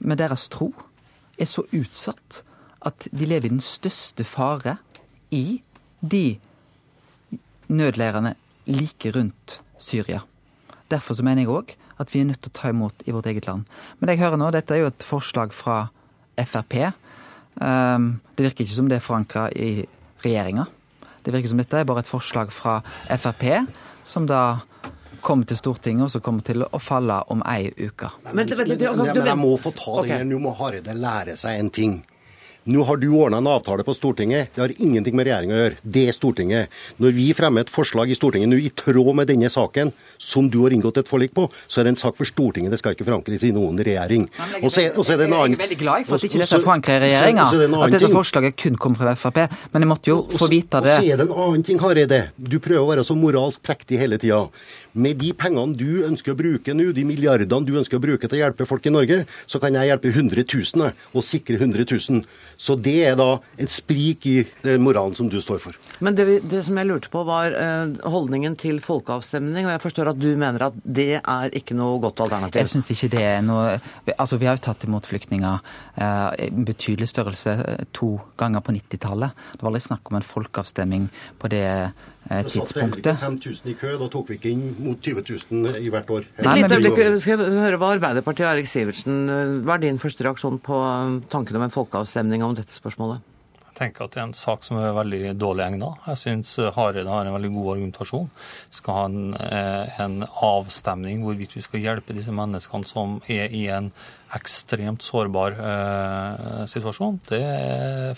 [0.00, 0.70] med deres tro,
[1.36, 2.40] er så utsatt
[2.88, 4.78] at de lever i den største fare
[5.34, 5.60] i
[6.00, 6.38] de
[7.68, 8.32] nødleirene
[8.70, 10.22] like rundt Syria.
[10.90, 13.28] Derfor så mener jeg òg at vi er nødt til å ta imot i vårt
[13.30, 13.68] eget land.
[13.98, 15.82] Men det jeg hører nå, dette er jo et forslag fra
[16.40, 16.76] Frp.
[17.60, 19.84] Um, det virker ikke som det er forankra i
[20.24, 20.66] regjeringa.
[21.24, 22.78] Det virker som dette er bare et forslag fra
[23.10, 23.44] Frp,
[24.08, 24.60] som da
[25.20, 28.08] kommer til Stortinget, og så kommer til å falle om ei uke.
[28.24, 30.08] Men, men, men, men jeg må få ta okay.
[30.08, 30.32] det igjen.
[30.32, 31.98] Nå må Hareide lære seg en ting.
[32.68, 34.50] Nå har du ordna en avtale på Stortinget.
[34.54, 35.76] Det har ingenting med regjeringa å gjøre.
[35.96, 36.74] Det er Stortinget.
[37.00, 40.58] Når vi fremmer et forslag i Stortinget nå i tråd med denne saken, som du
[40.66, 42.74] har inngått et forlik på, så er det en sak for Stortinget.
[42.74, 44.26] Det skal ikke forankres i noen regjering.
[44.60, 46.58] Og så er, er, det en annen Jeg er veldig glad for at ikke dette
[46.58, 47.48] er forankret i regjeringa.
[47.80, 49.40] At dette forslaget kun kom fra Frp.
[49.72, 50.98] Men jeg måtte jo få vite det.
[50.98, 52.20] Og så er det en annen ting, Hareide.
[52.36, 54.44] Du prøver å være så moralsk prektig hele tida.
[54.92, 58.38] Med de pengene du ønsker å bruke nå, de milliardene du ønsker å bruke til
[58.38, 62.24] å hjelpe folk i Norge, så kan jeg hjelpe 100 000 og sikre 100 000.
[62.60, 63.28] Så det er da
[63.60, 64.36] en sprik i
[64.82, 65.78] moralen som du står for.
[66.04, 69.68] Men det, det som jeg lurte på, var uh, holdningen til folkeavstemning.
[69.68, 72.60] Og jeg forstår at du mener at det er ikke noe godt alternativ?
[72.62, 73.78] Jeg syns ikke det er noe
[74.20, 75.60] Altså, vi har jo tatt imot flyktninger
[76.00, 77.54] uh, i betydelig størrelse
[77.96, 79.36] to ganger på 90-tallet.
[79.54, 81.06] Det var aldri snakk om en folkeavstemning
[81.40, 83.02] på det Eh, tidspunktet.
[83.04, 85.90] Det satt heller 5000 i kø, da tok vi ikke inn mot 20 000 i
[85.92, 86.28] hvert år.
[86.46, 87.08] Nei, men vi...
[87.22, 90.78] Skal jeg høre hva Arbeiderpartiet og Erik Sivertsen, eh, hva er din første reaksjon på
[90.84, 93.26] eh, tanken om en folkeavstemning om dette spørsmålet?
[93.70, 96.06] Jeg tenker at det er en sak som er veldig dårlig egnet.
[96.10, 98.26] Jeg syns Hareide har en veldig god argumentasjon.
[98.76, 99.20] Skal ha en,
[100.04, 103.88] en avstemning hvorvidt vi skal hjelpe disse menneskene som er i en
[104.36, 107.40] ekstremt sårbar eh, situasjon, det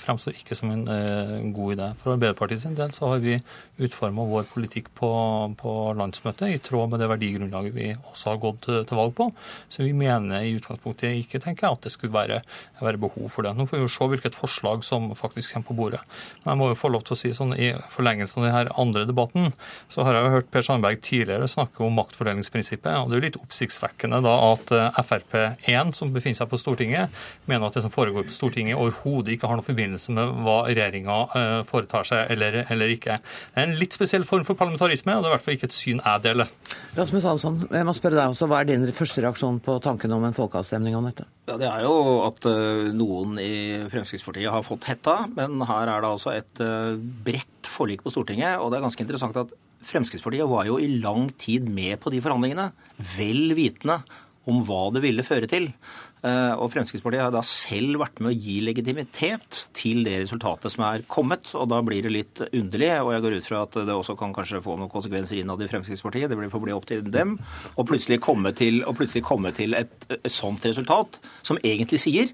[0.03, 1.89] fremstår ikke som en eh, god idé.
[2.01, 3.39] For Arbeiderpartiet sin del så har vi
[3.83, 5.11] utforma vår politikk på,
[5.59, 9.31] på, landsmøtet i tråd med det verdigrunnlaget vi også har gått til, til valg på.
[9.73, 12.43] Så vi mener i utgangspunktet ikke tenker jeg, at det skulle være,
[12.83, 13.55] være, behov for det.
[13.57, 16.03] Nå får vi jo se hvilket forslag som faktisk kommer på bordet.
[16.43, 19.07] Men jeg må jo få lov til å si sånn i forlengelsen av denne andre
[19.09, 19.51] debatten,
[19.93, 22.93] så har jeg jo hørt Per Sandberg tidligere snakke om maktfordelingsprinsippet.
[23.01, 27.13] og Det er jo litt oppsiktsvekkende da at eh, Frp1 som befinner seg på Stortinget,
[27.51, 31.19] mener at det som foregår på Stortinget overhodet ikke har noen forbindelse med hva regjeringa
[31.39, 33.19] eh, foretar seg eller, eller, ikke.
[33.23, 35.71] Det er en litt spesiell form for parlamentarisme, og det er i hvert fall ikke
[35.71, 36.53] et syn jeg deler.
[36.99, 40.27] Rasmus Hansson, jeg må spørre deg også, hva er din første reaksjon på tanken om
[40.29, 41.29] en folkeavstemning om dette?
[41.49, 41.97] Ja, Det er jo
[42.29, 43.53] at eh, noen i
[43.93, 46.95] Fremskrittspartiet har fått hetta, men her er det altså et eh,
[47.27, 48.61] bredt forlik på Stortinget.
[48.61, 52.21] Og det er ganske interessant at Fremskrittspartiet var jo i lang tid med på de
[52.23, 52.69] forhandlingene,
[53.17, 53.99] vel vitende
[54.51, 55.69] om hva det ville føre til.
[56.23, 60.85] Eh, og Fremskrittspartiet har da selv vært med å gi legitimitet til det resultatet som
[60.87, 61.51] er kommet.
[61.59, 64.35] Og da blir det litt underlig, og jeg går ut fra at det også kan
[64.35, 66.31] kanskje få noen konsekvenser innad i Fremskrittspartiet.
[66.31, 67.37] Det får bli opp til dem.
[67.77, 72.31] Og plutselig komme til, plutselig komme til et, et sånt resultat, som egentlig sier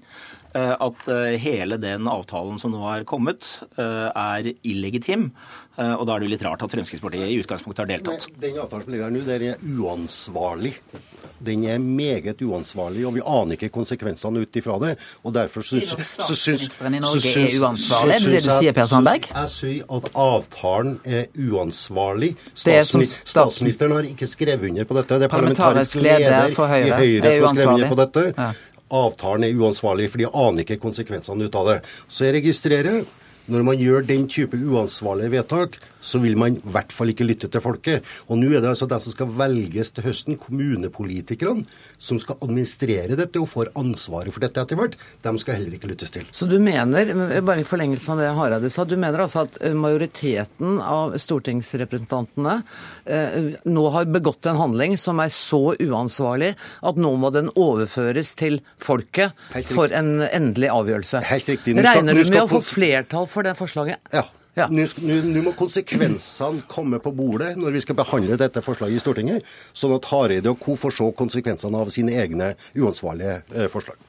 [0.55, 3.45] at eh, hele den avtalen som nå er kommet,
[3.77, 5.29] er illegitim.
[5.79, 8.25] Og da er det jo litt rart at Fremskrittspartiet i utgangspunktet har deltatt.
[8.33, 10.73] Men Den avtalen som ligger her nå, det er uansvarlig
[11.45, 14.91] den er meget uansvarlig, og vi aner ikke konsekvensene ut ifra det.
[15.23, 19.29] Og derfor syns Statsministeren i Norge er uansvarlig, er det det du sier, Per Sandberg?
[19.31, 22.33] Jeg sier at avtalen er uansvarlig.
[22.53, 25.19] Statsministeren har ikke skrevet under på dette.
[25.19, 28.49] Det er parlamentarisk leder for Høyre, i Høyre som har skrevet under på dette.
[28.89, 31.79] Avtalen er uansvarlig, for de aner ikke konsekvensene ut av det.
[32.09, 33.03] Så jeg registrerer
[33.49, 37.49] når man gjør den type uansvarlige vedtak, så vil man i hvert fall ikke lytte
[37.51, 38.05] til folket.
[38.29, 41.65] Og nå er det altså de som skal velges til høsten, kommunepolitikerne,
[41.99, 44.97] som skal administrere dette og får ansvaret for dette etter hvert.
[45.23, 46.27] De skal heller ikke lyttes til.
[46.31, 47.13] Så du mener,
[47.45, 52.59] bare i forlengelse av det Hareide sa, du mener altså at eh, majoriteten av stortingsrepresentantene
[53.05, 53.37] eh,
[53.69, 58.59] nå har begått en handling som er så uansvarlig at nå må den overføres til
[58.81, 59.35] folket
[59.71, 61.23] for en endelig avgjørelse.
[61.29, 61.77] Helt riktig.
[61.79, 64.01] Regner du med å få flertall for det forslaget?
[64.15, 64.25] Ja.
[64.57, 64.65] Ja.
[64.71, 69.95] Nå må konsekvensene komme på bordet når vi skal behandle dette forslaget i Stortinget, sånn
[69.95, 70.75] at Hareide og co.
[70.79, 73.99] får se konsekvensene av sine egne uansvarlige eh, forslag.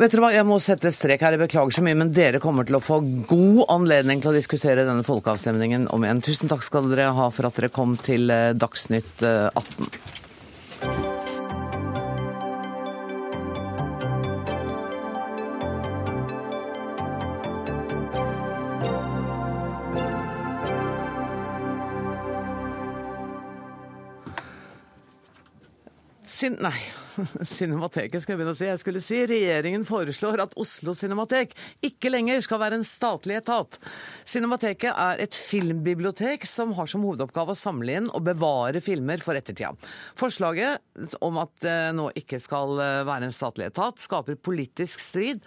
[0.00, 2.64] Vet dere hva, Jeg må sette strek her, jeg beklager så mye, men dere kommer
[2.68, 6.22] til å få god anledning til å diskutere denne folkeavstemningen om igjen.
[6.24, 10.19] Tusen takk skal dere ha for at dere kom til eh, Dagsnytt eh, 18.
[26.30, 26.78] Sin, nei,
[27.56, 28.68] Cinemateket skal jeg begynne å si.
[28.68, 33.80] Jeg skulle si regjeringen foreslår at Oslo Cinematek ikke lenger skal være en statlig etat.
[34.28, 39.38] Cinemateket er et filmbibliotek som har som hovedoppgave å samle inn og bevare filmer for
[39.38, 39.72] ettertida.
[40.20, 45.42] Forslaget om at det nå ikke skal eh, være en statlig etat, skaper politisk strid.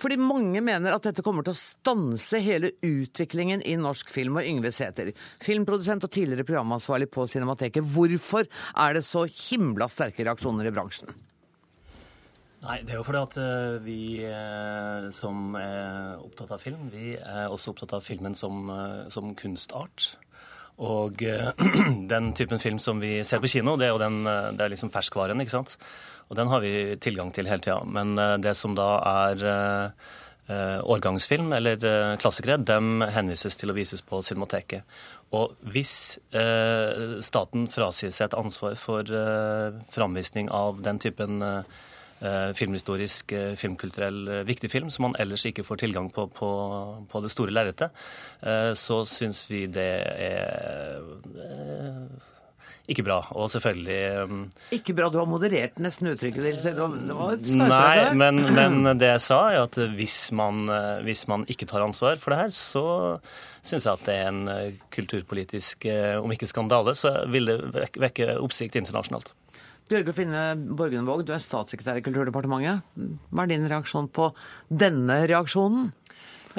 [0.00, 4.40] Fordi mange mener at dette kommer til å stanse hele utviklingen i norsk film.
[4.40, 7.86] Og Yngve Sæther, filmprodusent og tidligere programansvarlig på Cinemateket.
[7.94, 11.14] Hvorfor er det så himla sterke reaksjoner i bransjen?
[12.66, 17.14] Nei, Det er jo fordi at eh, vi eh, som er opptatt av film, vi
[17.14, 20.16] er også opptatt av filmen som, eh, som kunstart.
[20.84, 21.48] Og eh,
[22.12, 24.74] den typen film som vi ser på kino, det er jo den, eh, det er
[24.74, 25.76] liksom ferskvaren, ikke sant.
[26.28, 27.80] Og den har vi tilgang til hele tida.
[27.84, 28.92] Men eh, det som da
[29.26, 29.48] er
[30.46, 31.80] årgangsfilm eller
[32.22, 34.86] klassikere, dem henvises til å vises på Cinemateket.
[35.34, 36.20] Og hvis
[37.26, 39.10] staten frasier seg et ansvar for
[39.90, 41.95] framvisning av den typen film,
[42.56, 46.48] filmhistorisk, eh, filmkulturell eh, viktig film som man ellers ikke får tilgang på på,
[47.10, 48.06] på det store lerretet,
[48.42, 49.90] eh, så syns vi det
[50.30, 51.04] er
[51.44, 52.32] eh,
[52.86, 53.18] ikke bra.
[53.34, 54.34] Og selvfølgelig eh,
[54.78, 56.62] Ikke bra, du har moderert nesten uttrykket ditt.
[56.64, 61.26] Det var et Nei, men, men det jeg sa, er at hvis man, eh, hvis
[61.30, 62.86] man ikke tar ansvar for det her, så
[63.66, 67.88] syns jeg at det er en eh, kulturpolitisk, eh, om ikke skandale, så vil det
[67.98, 69.34] vekke oppsikt internasjonalt.
[69.86, 72.82] Bjørge Finne Borgenvåg, du er statssekretær i Kulturdepartementet.
[73.30, 74.32] Hva er din reaksjon på
[74.66, 75.92] denne reaksjonen?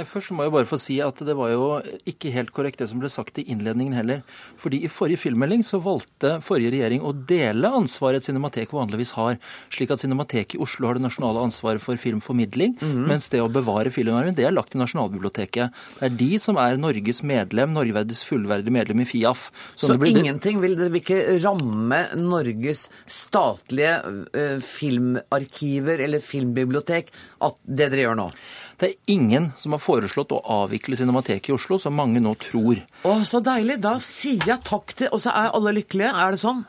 [0.05, 1.67] Først må jeg bare få si at det var jo
[2.09, 4.19] ikke helt korrekt det som ble sagt i innledningen heller.
[4.59, 9.39] Fordi i forrige filmmelding så valgte forrige regjering å dele ansvaret et cinematek vanligvis har,
[9.73, 12.75] slik at Cinemateket i Oslo har det nasjonale ansvaret for filmformidling,
[13.09, 15.73] mens det å bevare filmarven det er lagt til Nasjonalbiblioteket.
[15.97, 19.47] Det er de som er Norges medlem, Norges fullverdige medlem i FIAF.
[19.75, 27.11] Så det blir- ingenting vil det vil ikke ramme Norges statlige uh, filmarkiver eller filmbibliotek
[27.47, 28.29] at det dere gjør nå?
[28.77, 32.83] Det er ingen som har foreslått å avvikle Cinemateket i Oslo, som mange nå tror.
[33.09, 33.79] Å, så deilig.
[33.81, 36.11] Da sier jeg takk til Og så er alle lykkelige.
[36.13, 36.61] Er det sånn?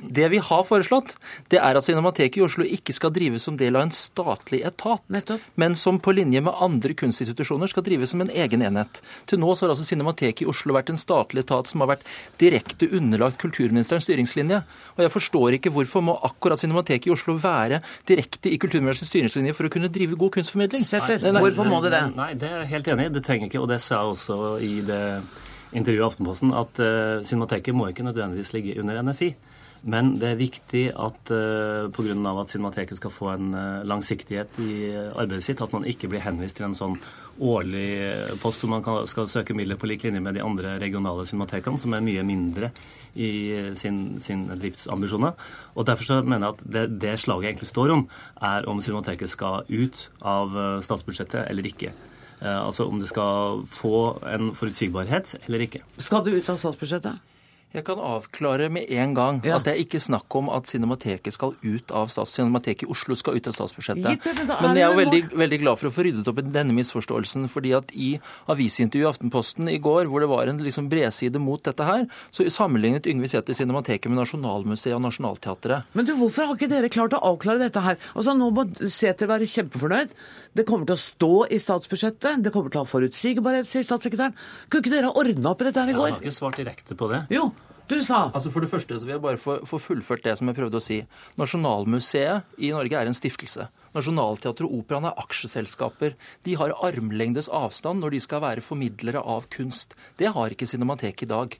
[0.00, 1.14] Det vi har foreslått,
[1.52, 5.02] det er at Cinemateket i Oslo ikke skal drives som del av en statlig etat,
[5.12, 5.42] Nettopp.
[5.60, 9.00] men som på linje med andre kunstinstitusjoner skal drives som en egen enhet.
[9.30, 12.06] Til nå så har altså Cinemateket i Oslo vært en statlig etat som har vært
[12.40, 14.60] direkte underlagt kulturministerens styringslinje.
[14.96, 19.56] Og jeg forstår ikke hvorfor må akkurat Cinemateket i Oslo være direkte i kulturministerens styringslinje
[19.56, 20.84] for å kunne drive god kunstformidling.
[20.84, 22.04] Setter, Nei, nei, hvorfor må det det?
[22.16, 23.14] Nei, det er jeg helt enig i.
[23.14, 25.02] Det trenger ikke, og det sa jeg også i det
[25.74, 29.34] intervjuet i Aftenposten, at uh, Cinemateket må ikke nødvendigvis ligge under NFI.
[29.84, 32.14] Men det er viktig at uh, pga.
[32.40, 36.24] at Cinemateket skal få en eh, langsiktighet i eh, arbeidet sitt, at man ikke blir
[36.24, 36.96] henvist til en sånn
[37.42, 41.26] årlig eh, post hvor man skal søke midler på lik linje med de andre regionale
[41.28, 42.70] cinematekene, som er mye mindre
[43.14, 45.36] i eh, sin, sin driftsambisjoner.
[45.74, 48.08] Og Derfor så mener jeg at det, det slaget egentlig står om,
[48.40, 51.92] er om Cinemateket skal ut av eh, statsbudsjettet eller ikke.
[52.40, 55.84] Eh, altså om det skal få en forutsigbarhet eller ikke.
[55.98, 57.33] Skal du ut av statsbudsjettet?
[57.74, 59.56] Jeg kan avklare med en gang Ja.
[59.56, 63.16] at det er ikke snakk om at Cinemateket skal ut av stats Cinemateket i Oslo
[63.18, 64.22] skal ut av statsbudsjettet.
[64.22, 67.48] Det, men jeg er veldig, veldig glad for å få ryddet opp i denne misforståelsen.
[67.50, 71.62] fordi at i avisintervjuet i Aftenposten i går, hvor det var en liksom bredside mot
[71.66, 75.84] dette her, så sammenlignet Yngve Sæther Cinemateket med Nasjonalmuseet og Nationaltheatret.
[75.94, 77.98] Men du, hvorfor har ikke dere klart å avklare dette her?
[78.14, 80.14] Altså, Nå må Sæther være kjempefornøyd.
[80.54, 82.42] Det kommer til å stå i statsbudsjettet.
[82.44, 84.34] Det kommer til å ha forutsigbarhet, sier statssekretæren.
[84.70, 86.08] Kunne ikke dere ha ordna opp i dette her i går?
[86.08, 87.24] Jeg har ikke svart direkte på det.
[87.34, 87.50] Jo,
[87.88, 90.48] du sa Altså For det første så vil jeg bare få, få fullført det som
[90.48, 91.02] jeg prøvde å si.
[91.40, 93.68] Nasjonalmuseet i Norge er en stiftelse.
[93.94, 96.16] Nationaltheatret og Operaen er aksjeselskaper.
[96.46, 99.94] De har armlengdes avstand når de skal være formidlere av kunst.
[100.18, 101.54] Det har ikke Cinemateket i dag.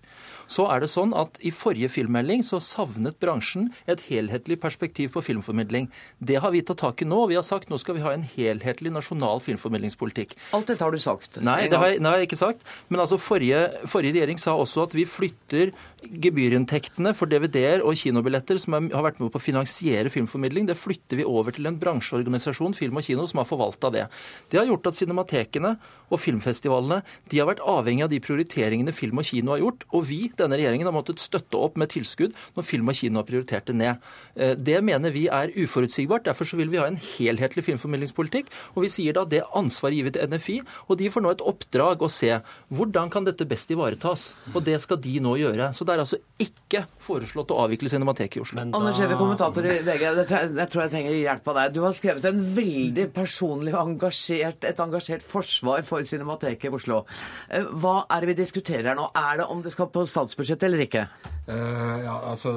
[0.51, 5.23] Så er det sånn at I forrige filmmelding så savnet bransjen et helhetlig perspektiv på
[5.25, 5.89] filmformidling.
[6.19, 7.23] Det har vi tatt tak i nå.
[7.25, 10.35] og Vi har sagt nå skal vi ha en helhetlig nasjonal filmformidlingspolitikk.
[10.57, 11.41] Alt dette har du sagt.
[11.45, 12.67] Nei, det har, jeg, har ikke sagt.
[12.91, 15.73] Men altså forrige, forrige regjering sa også at vi flytter
[16.05, 21.21] gebyrinntektene for DVD-er og kinobilletter som har vært med på å finansiere filmformidling, det flytter
[21.21, 24.07] vi over til en bransjeorganisasjon organisasjon, Film og Kino, som har forvalta det.
[24.51, 25.75] Det har gjort at cinematekene
[26.13, 29.87] og filmfestivalene de har vært avhengig av de prioriteringene Film og Kino har gjort.
[29.95, 33.29] Og vi, denne regjeringen, har måttet støtte opp med tilskudd når Film og Kino har
[33.29, 34.11] prioritert det ned.
[34.37, 36.27] Eh, det mener vi er uforutsigbart.
[36.29, 38.53] Derfor så vil vi ha en helhetlig filmformidlingspolitikk.
[38.75, 40.59] Og vi sier da det ansvaret vi til NFI,
[40.89, 42.31] og de får nå et oppdrag å se
[42.75, 44.33] hvordan kan dette best ivaretas.
[44.55, 45.73] Og det skal de nå gjøre.
[45.75, 48.63] Så det er altså ikke foreslått å avvikle Cinemateket i Oslo.
[48.63, 48.79] Da...
[48.79, 50.05] Anders Giæver, kommentator i VG.
[50.05, 51.75] Jeg tror jeg trenger hjelp av deg.
[51.75, 57.01] Du har skrevet en veldig personlig engasjert, et engasjert forsvar for Cinemateket i Oslo.
[57.49, 59.09] Eh, hva er det vi diskuterer her nå?
[59.19, 61.07] Er det om det skal på statsbudsjettet eller ikke?
[61.49, 62.53] Uh, ja, altså,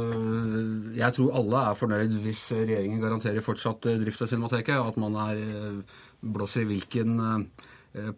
[0.95, 4.77] Jeg tror alle er fornøyd hvis regjeringen garanterer fortsatt eh, drift av Cinemateket.
[4.77, 5.41] At man er
[6.21, 7.17] blåser i hvilken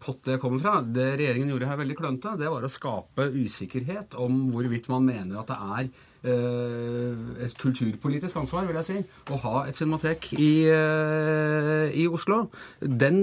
[0.01, 0.79] pott det kommer fra.
[0.83, 5.39] Det regjeringen gjorde her veldig klønete, det var å skape usikkerhet om hvorvidt man mener
[5.39, 5.91] at det er
[6.27, 8.95] et kulturpolitisk ansvar, vil jeg si,
[9.31, 12.41] å ha et cinematek i, eh, i Oslo.
[12.81, 13.21] Den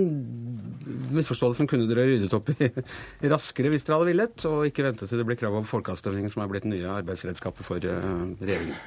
[1.13, 2.71] misforståelsen kunne dere ryddet opp i
[3.33, 6.45] raskere hvis dere hadde villet, og ikke vente til det blir krav om folkeavstemning, som
[6.45, 8.79] er blitt nye arbeidsredskapet for eh, regjeringen.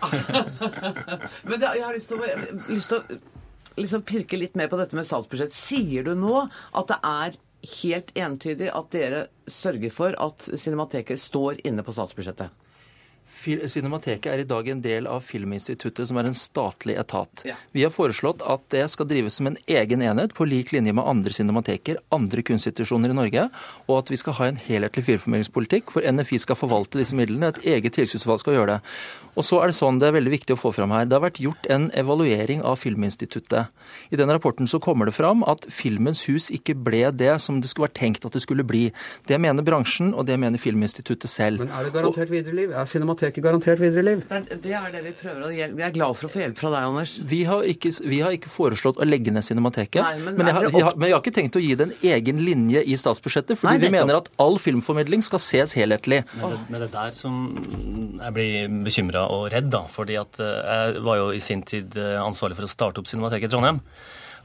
[1.50, 2.32] Men jeg har lyst til å,
[2.72, 3.20] lyst til å
[3.80, 5.54] liksom pirke litt mer på dette med statsbudsjett.
[5.56, 7.38] Sier du nå at det er
[7.84, 12.69] helt entydig at dere sørger for at Cinemateket står inne på statsbudsjettet?
[13.30, 17.44] Cinemateket er i dag en del av Filminstituttet, som er en statlig etat.
[17.48, 17.56] Ja.
[17.76, 21.08] Vi har foreslått at det skal drives som en egen enhet, på lik linje med
[21.08, 23.48] andre cinemateker, andre kunstinstitusjoner i Norge,
[23.88, 27.54] og at vi skal ha en helhetlig filmformidlingspolitikk, for NFI skal forvalte disse midlene.
[27.54, 28.94] Et eget tilskuddsutvalg skal gjøre det.
[29.38, 31.22] Og så er Det sånn, det er veldig viktig å få fram her, det har
[31.22, 33.70] vært gjort en evaluering av Filminstituttet.
[34.10, 37.70] I den rapporten så kommer det fram at Filmens hus ikke ble det som det
[37.70, 38.88] skulle vært tenkt at det skulle bli.
[39.30, 41.62] Det mener bransjen, og det mener Filminstituttet selv.
[41.62, 42.74] Men er det garantert videre liv?
[42.74, 44.26] Er Cinemateket garantert videre liv?
[44.26, 45.78] Det er det vi prøver å hjelpe.
[45.78, 47.16] Vi er glad for å få hjelp fra deg, Anders.
[47.36, 50.02] Vi har ikke, vi har ikke foreslått å legge ned Cinemateket.
[50.02, 51.96] Nei, men, men, jeg har, har, men, jeg har, ikke tenkt å gi det en
[52.16, 56.24] egen linje i statsbudsjettet, fordi Nei, vi mener at all filmformidling skal ses helhetlig.
[56.40, 57.40] Men det, men det der som
[58.20, 59.84] jeg blir bekymra og redd, da.
[59.92, 63.10] fordi at eh, jeg var jo i sin tid eh, ansvarlig for å starte opp
[63.12, 63.84] Cinemateket i Trondheim.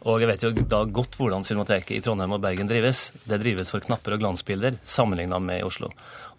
[0.05, 3.07] Og jeg vet jo da godt hvordan Cinemateket i Trondheim og Bergen drives.
[3.25, 5.89] Det drives for knapper og glansbilder sammenligna med i Oslo.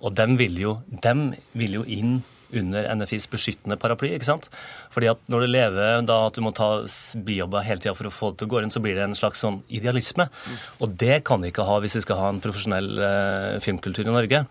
[0.06, 2.20] Og dem vil jo, dem vil jo inn
[2.56, 4.12] under NFIs beskyttende paraply.
[4.16, 4.50] ikke sant?
[4.94, 6.70] Fordi at når du lever da at du må ta
[7.28, 9.18] bijobber hele tida for å få det til å gå rundt, så blir det en
[9.18, 10.30] slags sånn idealisme.
[10.80, 14.14] Og det kan vi ikke ha hvis vi skal ha en profesjonell eh, filmkultur i
[14.14, 14.46] Norge.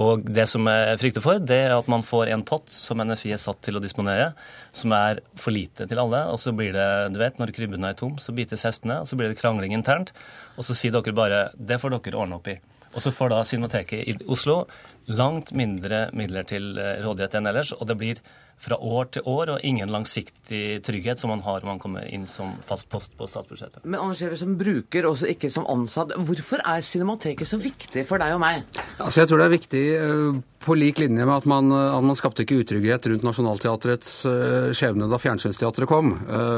[0.00, 3.36] Og det som jeg frykter for, det er at man får en pott som NFI
[3.36, 4.32] er satt til å disponere,
[4.74, 6.24] som er for lite til alle.
[6.32, 9.18] Og så blir det, du vet, når krybben er tom, så bites hestene, og så
[9.18, 10.10] blir det krangling internt.
[10.58, 12.58] Og så sier dere bare det får dere ordne opp i.
[12.94, 14.64] Og så får da Cinemateket i Oslo
[15.10, 18.20] langt mindre midler til eh, rådighet enn ellers, og det blir
[18.64, 22.26] fra år til år, og ingen langsiktig trygghet som man har om man kommer inn
[22.30, 23.84] som fast post på statsbudsjettet.
[23.84, 28.34] Men Anders som bruker, også ikke som ansatt, hvorfor er Cinemateket så viktig for deg
[28.36, 28.64] og meg?
[28.98, 32.16] Altså, Jeg tror det er viktig uh, på lik linje med at man, at man
[32.16, 36.14] skapte ikke utrygghet rundt Nationaltheatrets uh, skjebne da Fjernsynsteatret kom.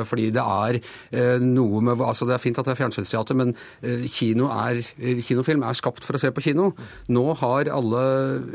[0.06, 0.78] Fordi det er
[1.42, 3.54] noe med Altså, det er fint at det er fjernsynsteater, men
[4.12, 4.82] kino er,
[5.26, 6.68] kinofilm er skapt for å se på kino.
[7.10, 8.02] Nå har alle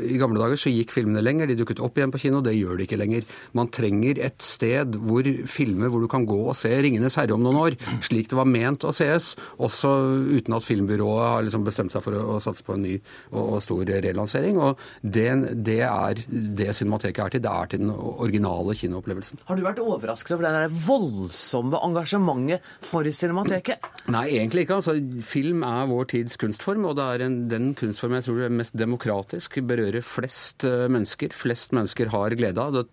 [0.08, 2.40] I gamle dager så gikk filmene lenger, de dukket opp igjen på kino.
[2.44, 3.26] Det gjør de ikke lenger.
[3.58, 7.42] Man trenger et sted hvor filmer hvor du kan gå og se 'Ringenes herre' om
[7.44, 9.90] noen år, slik det var ment å sees, også
[10.32, 12.94] uten at filmbyrået har liksom bestemt seg for å, å, satse på en ny
[13.32, 14.58] og, og stor relansering.
[14.62, 15.28] Og det,
[15.66, 17.44] det, er det Cinemateket er til.
[17.44, 19.42] Det er til den originale kinoopplevelsen.
[19.48, 23.90] Har du vært overrasket over det voldsomme engasjementet for Cinemateket?
[24.12, 24.80] Nei, egentlig ikke.
[24.80, 28.56] Altså, film er vår tids kunstform, og det er en, den kunstformen jeg tror er
[28.62, 31.34] mest demokratisk, berører flest uh, mennesker.
[31.36, 32.74] Flest mennesker har glede av.
[32.76, 32.86] Det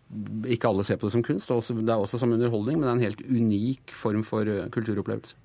[0.56, 1.50] ikke alle ser på det som kunst.
[1.50, 5.38] Det er også som underholdning, men det er en helt unik form for eh, kulturopplevelse.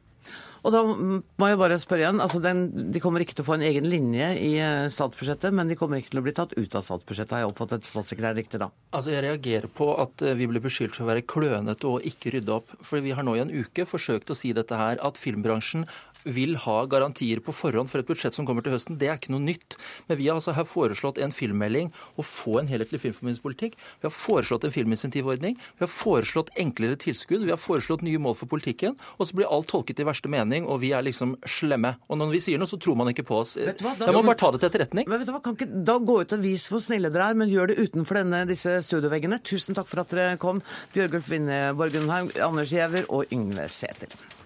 [0.64, 3.58] Og da må jeg bare spørre igjen, altså den, De kommer ikke til å få
[3.58, 6.78] en egen linje i eh, statsbudsjettet, men de kommer ikke til å bli tatt ut
[6.78, 7.34] av statsbudsjettet.
[7.36, 8.70] Har jeg oppfattet statssekretær riktig da?
[8.96, 12.32] Altså Jeg reagerer på at eh, vi blir beskyldt for å være klønete og ikke
[12.38, 12.72] rydde opp.
[12.80, 15.84] For vi har nå i en uke forsøkt å si dette her, at filmbransjen
[16.24, 18.98] vil ha garantier på forhånd for et budsjett som kommer til høsten.
[19.00, 19.76] Det er ikke noe nytt.
[20.08, 23.76] Men vi har altså her foreslått en filmmelding å få en helhetlig filmformidlingspolitikk.
[24.00, 25.58] Vi har foreslått en filminsentivordning.
[25.58, 27.44] Vi har foreslått enklere tilskudd.
[27.44, 28.98] Vi har foreslått nye mål for politikken.
[29.18, 31.96] Og så blir alt tolket i verste mening, og vi er liksom slemme.
[32.08, 33.56] Og når vi sier noe, så tror man ikke på oss.
[33.60, 35.08] Jeg må bare ta det til etterretning.
[35.10, 37.37] Men vet du hva, Kan ikke da gå ut og vise hvor snille dere er,
[37.38, 39.42] men gjør det utenfor denne, disse studioveggene.
[39.44, 40.62] Tusen takk for at dere kom,
[40.94, 44.43] Bjørgulf Vinne Borgenheim, Anders Giæver og Yngve Sæter.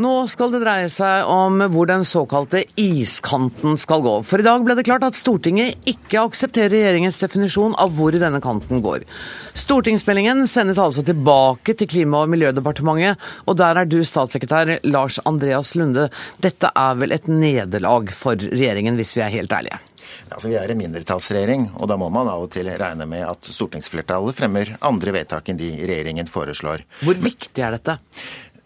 [0.00, 4.14] Nå skal det dreie seg om hvor den såkalte iskanten skal gå.
[4.24, 8.40] For i dag ble det klart at Stortinget ikke aksepterer regjeringens definisjon av hvor denne
[8.40, 9.04] kanten går.
[9.52, 15.74] Stortingsmeldingen sendes altså tilbake til Klima- og miljødepartementet, og der er du statssekretær Lars Andreas
[15.76, 16.08] Lunde.
[16.40, 19.82] Dette er vel et nederlag for regjeringen, hvis vi er helt ærlige?
[20.28, 23.50] Altså, vi er en mindretallsregjering, og da må man av og til regne med at
[23.50, 26.84] stortingsflertallet fremmer andre vedtak enn de regjeringen foreslår.
[27.00, 27.96] Hvor viktig er dette?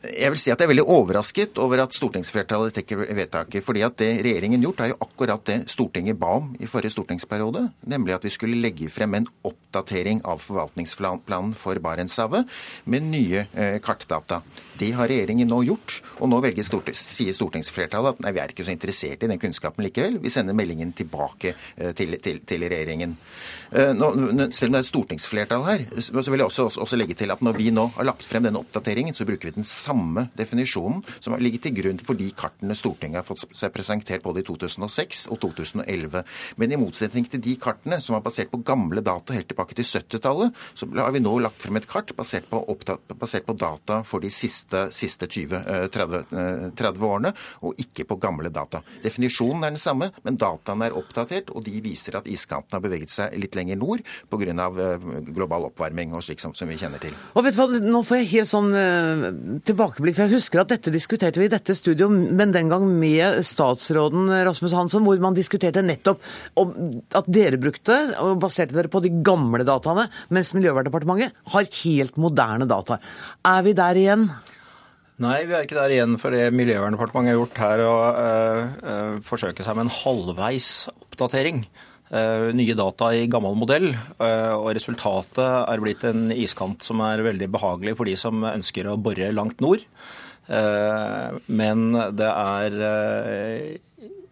[0.04, 3.64] Jeg vil si at jeg er veldig overrasket over at stortingsflertallet trekker vedtaket.
[3.64, 7.70] fordi at det regjeringen gjort, er jo akkurat det Stortinget ba om i forrige stortingsperiode.
[7.86, 12.46] Nemlig at vi skulle legge frem en oppdatering av forvaltningsplanen for Barentshavet
[12.84, 14.42] med nye eh, kartdata.
[14.78, 18.50] Det har regjeringen nå gjort, og nå velger stortings, sier stortingsflertallet at nei, vi er
[18.50, 20.18] ikke så interessert i den kunnskapen likevel.
[20.22, 23.14] Vi sender meldingen tilbake eh, til, til, til regjeringen.
[23.70, 24.10] Eh, nå,
[24.50, 27.42] selv om det er et stortingsflertall her, så vil jeg også, også, legge til at
[27.42, 31.02] når vi nå har lagt frem denne oppdateringen, så bruker vi den samme samme definisjonen
[31.20, 34.46] som har ligget til grunn for de kartene Stortinget har fått seg presentert både i
[34.46, 36.24] 2006 og 2011.
[36.60, 39.86] Men i motsetning til de kartene som var basert på gamle data helt tilbake til
[39.86, 44.02] 70-tallet, så har vi nå lagt frem et kart basert på, opptatt, basert på data
[44.06, 47.32] for de siste, siste 20-30 30 eh, årene,
[47.64, 48.82] og ikke på gamle data.
[49.04, 53.12] Definisjonen er den samme, men dataene er oppdatert, og de viser at iskanten har beveget
[53.12, 54.42] seg litt lenger nord pga.
[54.44, 57.14] Eh, global oppvarming og slik som, som, vi kjenner til.
[57.34, 58.70] Og vet du hva, Nå får jeg helt sånn
[59.66, 60.16] tilbake tilbakeblikk.
[60.16, 64.30] For jeg husker at dette diskuterte vi i dette studio, men den gang med statsråden
[64.46, 66.22] Rasmus Hansson, hvor man diskuterte nettopp
[67.14, 72.68] at dere brukte, og baserte dere på de gamle dataene, mens Miljøverndepartementet har helt moderne
[72.68, 72.98] data.
[73.44, 74.28] Er vi der igjen?
[75.22, 76.18] Nei, vi er ikke der igjen.
[76.18, 81.64] For det Miljøverndepartementet har gjort her, å øh, øh, forsøke seg med en halvveis oppdatering.
[82.14, 83.88] Uh, nye data i gammel modell,
[84.20, 88.86] uh, og resultatet er blitt en iskant som er veldig behagelig for de som ønsker
[88.86, 89.82] å bore langt nord.
[90.46, 92.78] Uh, men det er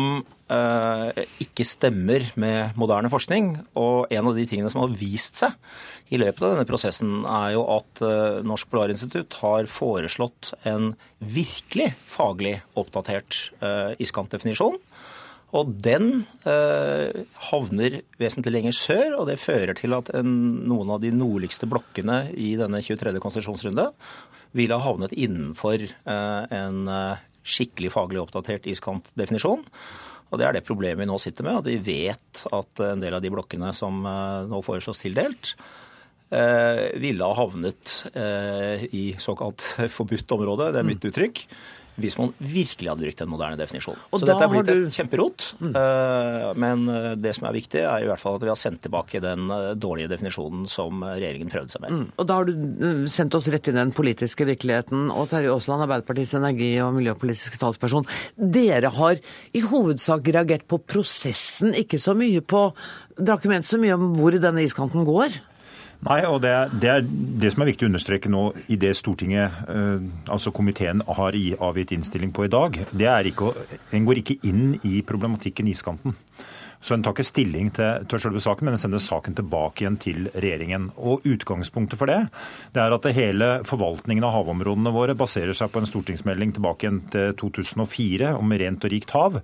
[1.40, 3.46] ikke stemmer med moderne forskning.
[3.80, 5.52] Og en av de tingene som har vist seg
[6.10, 11.91] i løpet av denne prosessen, er jo at uh, Norsk Polarinstitutt har foreslått en virkelig
[12.10, 14.80] faglig oppdatert uh, iskantdefinisjon.
[15.53, 17.14] Og den uh,
[17.49, 20.34] havner vesentlig lenger sør, og det fører til at en,
[20.70, 23.14] noen av de nordligste blokkene i denne 23.
[23.22, 23.89] konsesjonsrunde
[24.57, 26.78] ville ha havnet innenfor en
[27.45, 29.62] skikkelig faglig oppdatert iskantdefinisjon.
[30.34, 33.14] Og Det er det problemet vi nå sitter med, at vi vet at en del
[33.14, 34.01] av de blokkene som
[34.49, 35.88] nå foreslås tildelt, Eh,
[36.30, 39.66] ville ha havnet eh, i såkalt
[39.98, 41.10] forbudt område, det er mitt mm.
[41.10, 41.44] uttrykk,
[42.00, 43.98] hvis man virkelig hadde brukt en moderne definisjon.
[44.14, 44.86] Og så dette er blitt du...
[44.86, 45.48] et kjemperot.
[45.60, 45.74] Mm.
[45.82, 46.86] Eh, men
[47.20, 49.52] det som er viktig, er i hvert fall at vi har sendt tilbake den
[49.82, 51.98] dårlige definisjonen som regjeringen prøvde seg med.
[51.98, 52.06] Mm.
[52.16, 55.10] Og da har du sendt oss rett inn i den politiske virkeligheten.
[55.12, 58.08] Og Terje Aasland, Arbeiderpartiets energi- og miljøpolitiske talsperson.
[58.38, 59.20] Dere har
[59.52, 62.70] i hovedsak reagert på prosessen, ikke så mye på
[63.18, 65.34] Dere har ikke ment så mye om hvor denne iskanten går?
[66.08, 67.08] Nei, og det er, det er,
[67.43, 71.91] det som er viktig å understreke nå i det Stortinget, eh, altså komiteen, har avgitt
[71.91, 76.16] innstilling på i dag, det er ikke å, en går ikke inn i problematikken iskanten.
[76.80, 79.97] Så en tar ikke stilling til, til selve saken, men en sender saken tilbake igjen
[80.00, 80.88] til regjeringen.
[80.95, 82.22] Og Utgangspunktet for det
[82.72, 86.88] det er at det hele forvaltningen av havområdene våre baserer seg på en stortingsmelding tilbake
[86.88, 89.41] igjen til 2004 om rent og rikt hav,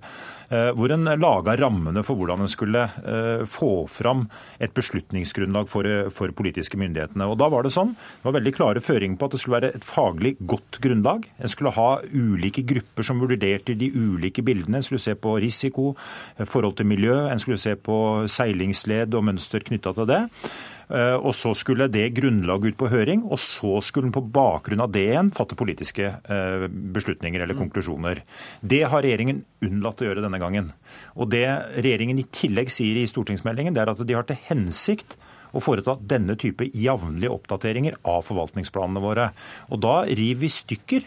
[0.48, 4.26] hvor en laga rammene for hvordan en skulle eh, få fram
[4.62, 7.26] et beslutningsgrunnlag for, for politiske myndighetene.
[7.26, 9.72] Og Da var det sånn, det var veldig klare føringer på at det skulle være
[9.78, 11.26] et faglig godt grunnlag.
[11.40, 14.80] En skulle ha ulike grupper som vurderte de ulike bildene.
[14.80, 15.94] En skulle se på risiko,
[16.38, 17.98] eh, forhold til miljø, en skulle se på
[18.30, 20.22] seilingsled og mønster knytta til det.
[20.86, 24.84] Eh, og så skulle det grunnlaget ut på høring, og så skulle en på bakgrunn
[24.84, 28.22] av det igjen fatte politiske eh, beslutninger eller konklusjoner.
[28.60, 30.70] Det har regjeringen unnlatt å gjøre denne gangen.
[31.18, 31.46] Og det
[31.80, 35.18] regjeringen i tillegg sier i stortingsmeldingen, det er at de har til hensikt
[35.56, 39.30] å foreta denne type jevnlige oppdateringer av forvaltningsplanene våre.
[39.72, 41.06] Og da river vi stykker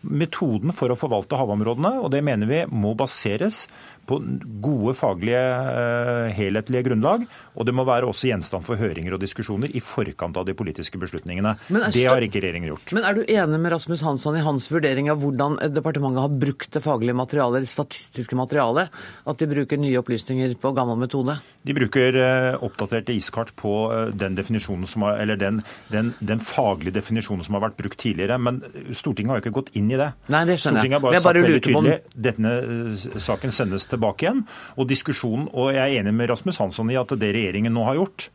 [0.00, 3.66] metoden for å forvalte havområdene, og det mener vi må baseres
[4.10, 4.18] på
[4.64, 7.26] gode faglige, eh, helhetlige grunnlag.
[7.56, 10.98] Og det må være også gjenstand for høringer og diskusjoner i forkant av de politiske
[11.00, 11.56] beslutningene.
[11.94, 12.92] Det har ikke regjeringen gjort.
[12.96, 16.70] Men er du enig med Rasmus Hansson i hans vurdering av hvordan departementet har brukt
[16.74, 18.90] det faglige materialet, det statistiske materialet?
[19.26, 21.38] At de bruker nye opplysninger på gammel metode?
[21.66, 26.40] De bruker eh, oppdaterte iskart på eh, den, definisjonen som har, eller den, den, den
[26.40, 28.38] faglige definisjonen som har vært brukt tidligere.
[28.40, 28.62] Men
[28.96, 30.12] Stortinget har jo ikke gått inn i det.
[30.32, 31.22] Nei, det skjønner Stortinget har bare jeg.
[31.22, 34.46] sagt veldig tydelig om- denne saken sendes tilbake igjen.
[34.76, 37.98] Og diskusjonen, og jeg er enig med Rasmus Hansson i at det regjeringen nå har
[37.98, 38.28] gjort,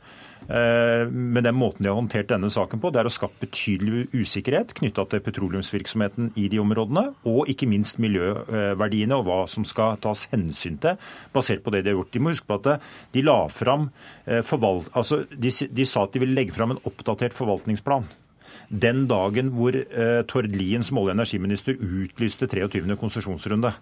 [0.48, 4.08] eh, med den måten de har håndtert denne saken på, det er å skape betydelig
[4.14, 9.98] usikkerhet knytta til petroleumsvirksomheten i de områdene, og ikke minst miljøverdiene og hva som skal
[10.04, 11.00] tas hensyn til,
[11.34, 12.14] basert på det de har gjort.
[12.14, 12.86] De må huske på at
[13.16, 13.90] de la fram
[14.26, 18.08] eh, forvalt, altså de, de sa at de ville legge fram en oppdatert forvaltningsplan
[18.70, 22.98] den dagen hvor eh, Tord Lien som olje- og energiminister utlyste 23.
[23.00, 23.74] konsesjonsrunde.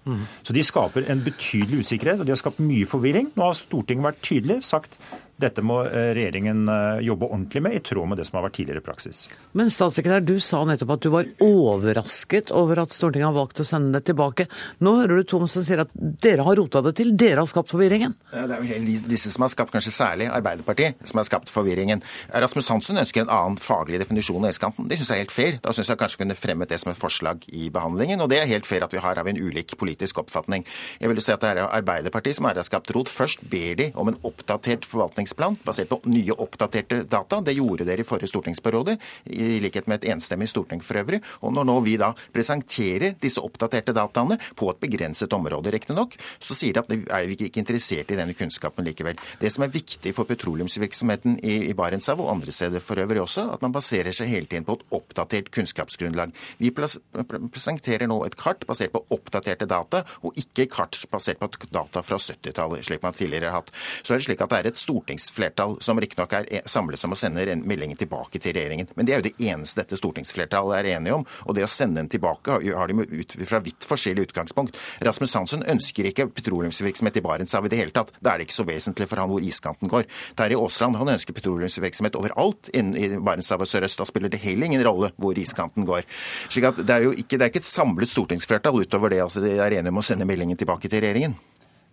[0.43, 3.32] Så de skaper en betydelig usikkerhet, og de har skapt mye forvirring.
[3.36, 4.97] Nå har Stortinget vært tydelig, sagt
[5.41, 8.57] dette må eh, regjeringen eh, jobbe ordentlig med, i tråd med det som har vært
[8.59, 9.25] tidligere praksis.
[9.57, 13.65] Men statssekretær, du sa nettopp at du var overrasket over at Stortinget har valgt å
[13.67, 14.45] sende det tilbake.
[14.86, 17.73] Nå hører du Tom som sier at dere har rota det til, dere har skapt
[17.73, 18.13] forvirringen.
[18.34, 22.03] Ja, Det er vel disse som har skapt, kanskje særlig Arbeiderpartiet, som har skapt forvirringen.
[22.45, 24.88] Rasmus Hansen ønsker en annen faglig definisjon av iskanten.
[24.89, 25.59] Det syns jeg er helt fair.
[25.65, 28.51] Da syns jeg kanskje kunne fremmet det som et forslag i behandlingen, og det er
[28.51, 30.65] helt fair at vi har av en ulik politisk oppfatning.
[31.01, 33.11] Jeg vil jo si at det er Arbeiderpartiet som har skapt rot.
[33.11, 34.86] Først ber de om en oppdatert
[35.24, 37.41] forvaltningsplan basert på nye, oppdaterte data.
[37.41, 41.21] Det gjorde dere i forrige stortingsperiode, i likhet med et enstemmig storting for øvrig.
[41.41, 46.55] Og når nå vi da presenterer disse oppdaterte dataene på et begrenset område, riktignok, så
[46.55, 49.17] sier de at er vi ikke interessert i denne kunnskapen likevel.
[49.39, 53.47] Det som er viktig for petroleumsvirksomheten i, i Barentshavet og andre steder for øvrig også,
[53.53, 56.34] at man baserer seg hele tiden på et oppdatert kunnskapsgrunnlag.
[56.59, 62.03] Vi presenterer nå et kart basert på oppdaterte data, og ikke kart basert på data
[62.03, 63.71] fra 70-tallet, slik man tidligere har hatt.
[64.03, 64.82] Så er det slik at det er et
[65.18, 68.88] stortingsflertall som riktignok er e- samlet om å sende en meldingen tilbake til regjeringen.
[68.95, 71.26] Men det er jo det eneste dette stortingsflertallet er enige om.
[71.47, 74.76] Og det å sende den tilbake har- de ut fra vidt forskjellig utgangspunkt.
[75.01, 78.11] Rasmus Hansson ønsker ikke petroleumsvirksomhet i Barentshavet i det hele tatt.
[78.22, 80.05] Da er det ikke så vesentlig for han hvor iskanten går.
[80.36, 83.97] Terje Aasland han ønsker petroleumsvirksomhet overalt innen i Barentshavet sørøst.
[83.97, 86.03] Da spiller det heller ingen rolle hvor iskanten går.
[86.49, 89.22] Slik at Det er jo ikke, det er ikke et samlet stortingsflertall utover det.
[89.22, 91.36] altså De er enige om å sende meldingen tilbake til regjeringen.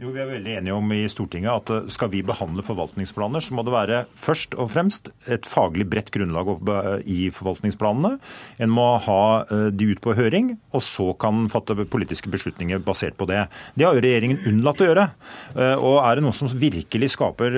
[0.00, 3.52] Jo, Vi er veldig enige om i Stortinget at eh, skal vi behandle forvaltningsplaner, så
[3.52, 8.14] må det være først og fremst et faglig bredt grunnlag eh, i forvaltningsplanene.
[8.64, 13.18] En må ha eh, de ut på høring, og så kan fatte politiske beslutninger basert
[13.20, 13.42] på det.
[13.76, 15.04] Det har jo regjeringen unnlatt å gjøre.
[15.82, 17.56] Og er det noe som virkelig skaper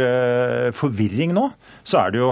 [0.74, 1.44] forvirring nå,
[1.86, 2.30] så er det jo,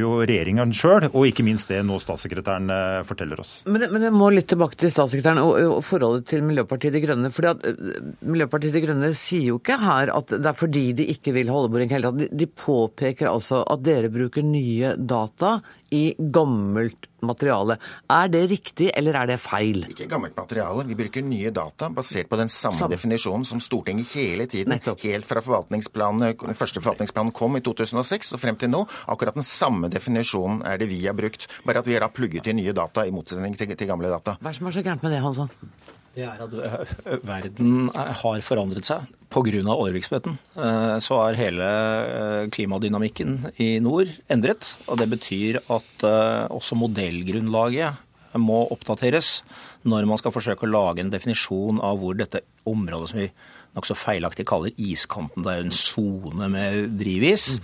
[0.00, 2.72] jo regjeringen sjøl, og ikke minst det nå statssekretæren
[3.06, 3.54] forteller oss.
[3.68, 7.32] Men, men jeg må litt tilbake til statssekretæren og, og forholdet til Miljøpartiet De Grønne.
[7.34, 11.34] fordi at Miljøpartiet De Grønne sier jo ikke her at det er fordi de ikke
[11.36, 12.38] vil holde oljeboring i hele tatt.
[12.38, 15.58] De, påpeker altså at dere bruker nye data
[15.94, 17.78] i gammelt materiale.
[18.12, 19.84] Er det riktig, eller er det feil?
[19.88, 20.84] Ikke gammelt materiale.
[20.88, 22.92] Vi bruker nye data basert på den samme Sam.
[22.92, 28.42] definisjonen som Stortinget hele tiden, helt fra forvaltningsplanen, den første forvaltningsplanen kom i 2006 og
[28.42, 31.48] frem til nå, akkurat den samme definisjonen er det vi har brukt.
[31.66, 34.36] Bare at vi har plugget i nye data i motsetning til, til gamle data.
[34.40, 35.96] Hva er det som er så gærent med det, Hansson?
[36.18, 39.62] Det er at verden er- har forandret seg pga.
[39.70, 40.38] oljevirksomheten.
[40.56, 44.74] Eh, Så er hele eh, klimadynamikken i nord endret.
[44.88, 47.94] Og det betyr at eh, også modellgrunnlaget
[48.38, 49.42] må oppdateres
[49.88, 53.30] når man skal forsøke å lage en definisjon av hvor dette området som vi
[53.76, 57.60] nokså feilaktig kaller iskanten, det er en sone med drivis.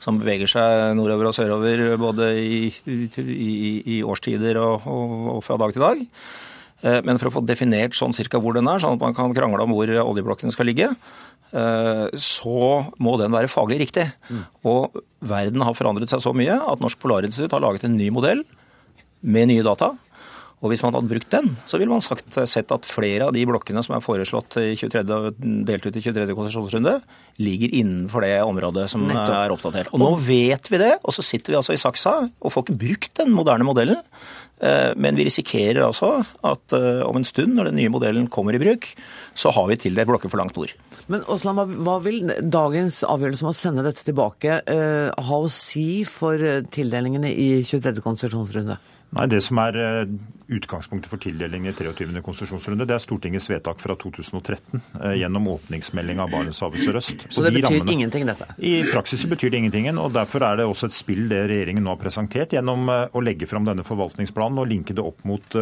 [0.00, 5.58] Som beveger seg nordover og sørover både i, i, i årstider og, og, og fra
[5.60, 6.04] dag til dag.
[6.82, 9.34] Eh, Men for å få definert sånn cirka hvor den er, sånn at man kan
[9.34, 10.90] krangle om hvor oljeblokkene skal ligge,
[11.52, 14.06] eh, så må den være faglig riktig.
[14.64, 18.44] Og verden har forandret seg så mye at Norsk Polarinstitutt har laget en ny modell
[19.22, 19.96] med nye data.
[20.58, 23.44] Og hvis man hadde brukt den, så ville man sagt, sett at flere av de
[23.46, 25.04] blokkene som er foreslått i 23,
[25.68, 26.24] delt ut i 23.
[26.34, 26.96] konsesjonsrunde,
[27.38, 29.36] ligger innenfor det området som Nettopp.
[29.38, 29.92] er oppdatert.
[29.94, 32.78] Og nå vet vi det, og så sitter vi altså i saksa og får ikke
[32.82, 34.00] brukt den moderne modellen.
[34.58, 38.56] Eh, Men vi risikerer altså at eh, om en stund, når den nye modellen kommer
[38.56, 38.88] i bruk,
[39.38, 40.72] så har vi tildelt blokker for langt nord.
[41.06, 46.02] Men Aasland, hva, vil dagens avgjørelse om å sende dette tilbake eh, ha å si
[46.02, 46.34] for
[46.74, 48.02] tildelingene i 23.
[48.02, 48.76] konsesjonsrunde?
[49.14, 49.78] Nei, Det som er
[50.48, 52.22] utgangspunktet for tildelingen i 23.
[52.24, 57.26] konsesjonsrunde, det er Stortingets vedtak fra 2013 eh, gjennom åpningsmeldinga av Barentshavet sørøst.
[57.28, 58.48] Så det betyr ingenting, dette?
[58.56, 59.90] I praksis betyr det ingenting.
[59.98, 63.22] og Derfor er det også et spill det regjeringen nå har presentert gjennom eh, å
[63.24, 65.58] legge fram denne forvaltningsplanen og linke det opp mot,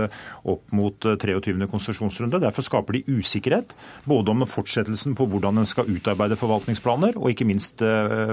[0.47, 1.57] opp mot 23.
[1.71, 2.41] konsesjonsrunde.
[2.43, 3.75] Derfor skaper de usikkerhet
[4.07, 7.83] både om fortsettelsen på hvordan en skal utarbeide forvaltningsplaner, og ikke minst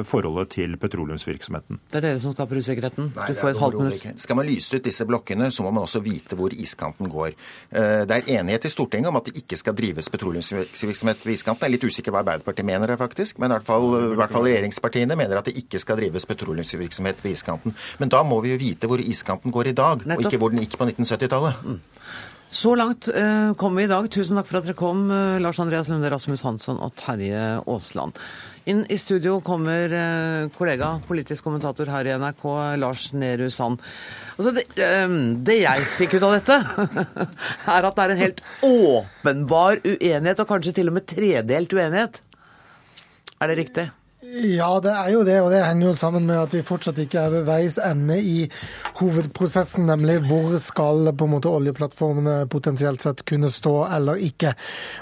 [0.10, 1.80] forholdet til petroleumsvirksomheten.
[1.92, 3.12] Det er dere som skaper usikkerheten.
[3.14, 4.22] Du får et halvt minutt.
[4.22, 7.32] Skal man lyse ut disse blokkene, så må man også vite hvor iskanten går.
[7.72, 11.64] Eh, det er enighet i Stortinget om at det ikke skal drives petroleumsvirksomhet ved iskanten.
[11.64, 13.40] Jeg er litt usikker hva Arbeiderpartiet mener her, faktisk.
[13.40, 17.24] Men i hvert, fall, i hvert fall regjeringspartiene mener at det ikke skal drives petroleumsvirksomhet
[17.24, 17.76] ved iskanten.
[18.00, 20.66] Men da må vi jo vite hvor iskanten går i dag, og ikke hvor den
[20.66, 21.93] gikk på 1970-tallet.
[22.54, 24.06] Så langt eh, kom vi i dag.
[24.14, 28.20] Tusen takk for at dere kom, eh, Lars Andreas Lunde, Rasmus Hansson og Terje Aasland.
[28.70, 32.46] Inn i studio kommer eh, kollega, politisk kommentator her i NRK,
[32.78, 33.82] Lars Nehru Sand.
[34.38, 35.18] Altså det, eh,
[35.50, 36.60] det, jeg fikk ut av dette,
[37.74, 42.22] er at det er en helt åpenbar uenighet, og kanskje til og med tredelt uenighet.
[43.42, 43.90] Er det riktig?
[44.34, 47.22] Ja, det er jo det, og det henger jo sammen med at vi fortsatt ikke
[47.22, 48.48] er ved veis ende i
[48.98, 54.56] hovedprosessen, nemlig hvor skal på en måte oljeplattformene potensielt sett kunne stå eller ikke.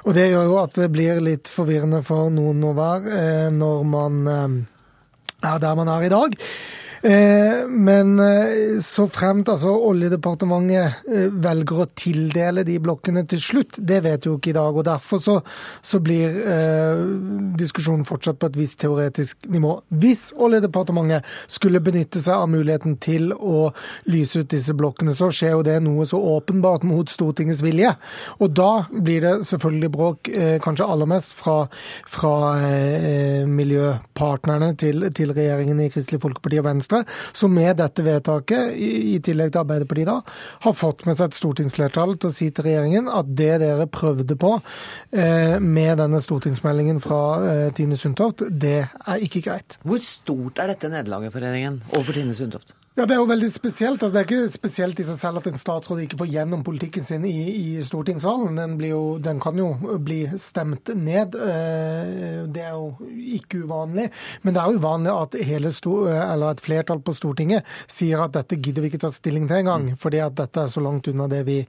[0.04, 3.88] Og Det gjør jo at det blir litt forvirrende for noen og hver eh, når
[3.88, 4.60] man eh,
[5.54, 6.36] er der man er i dag.
[7.04, 13.80] Eh, men eh, så fremt altså Oljedepartementet eh, velger å tildele de blokkene til slutt,
[13.82, 14.78] det vet jo ikke i dag.
[14.78, 15.38] og Derfor så,
[15.82, 16.38] så blir
[17.58, 19.74] diskusjonen fortsatt på et visst teoretisk nivå.
[20.02, 23.72] Hvis Oljedepartementet skulle benytte seg av muligheten til å
[24.12, 27.94] lyse ut disse blokkene, så skjer jo det noe så åpenbart mot Stortingets vilje.
[28.42, 30.32] Og da blir det selvfølgelig bråk,
[30.64, 31.58] kanskje aller mest fra,
[32.10, 32.36] fra
[33.50, 39.20] miljøpartnerne til, til regjeringen i Kristelig Folkeparti og Venstre Venstre, som med dette vedtaket, i,
[39.24, 40.18] tillegg til Arbeiderpartiet da,
[40.66, 44.38] har fått med seg et stortingsflertall til å si til regjeringen at det dere prøvde
[44.40, 49.80] på eh, med denne stortingsmeldingen fra eh, Tine Sundtoft, det er ikke greit.
[49.88, 52.76] Hvor stort er dette nederlaget for regjeringen overfor Tine Sundtoft?
[52.92, 54.02] Ja, Det er jo veldig spesielt.
[54.04, 57.06] Altså, det er ikke spesielt i seg selv at en statsråd ikke får gjennom politikken
[57.08, 58.58] sin i, i stortingssalen.
[58.60, 59.70] Den, jo, den, kan jo
[60.04, 61.38] bli stemt ned.
[61.40, 62.90] Eh, det er jo
[63.38, 64.10] ikke uvanlig.
[64.44, 68.92] Men det er jo uvanlig at et flertall på Stortinget sier at dette gidder vi
[68.92, 70.02] ikke ta stilling til engang, mm.
[70.02, 71.62] fordi at dette er så langt unna det vi,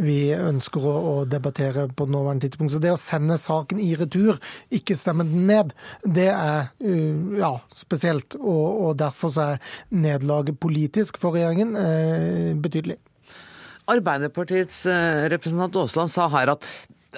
[0.00, 2.72] vi ønsker å, å, debattere på nåværende tidspunkt.
[2.72, 4.40] Så det å sende saken i retur,
[4.72, 5.76] ikke stemme den ned,
[6.08, 8.40] det er uh, ja, spesielt.
[8.40, 13.00] Og, og derfor så er nederlaget politisk politisk for regjeringen eh, betydelig.
[13.90, 16.66] Arbeiderpartiets eh, representant Aasland sa her at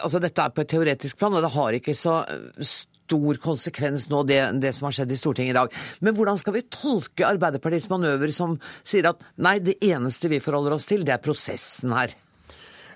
[0.00, 2.72] altså, dette er på et teoretisk plan, og det har ikke så eh,
[3.12, 5.80] stor konsekvens nå, det, det, som har skjedd i Stortinget i dag.
[6.00, 10.78] Men hvordan skal vi tolke Arbeiderpartiets manøver som sier at nei, det eneste vi forholder
[10.78, 12.14] oss til, det er prosessen her?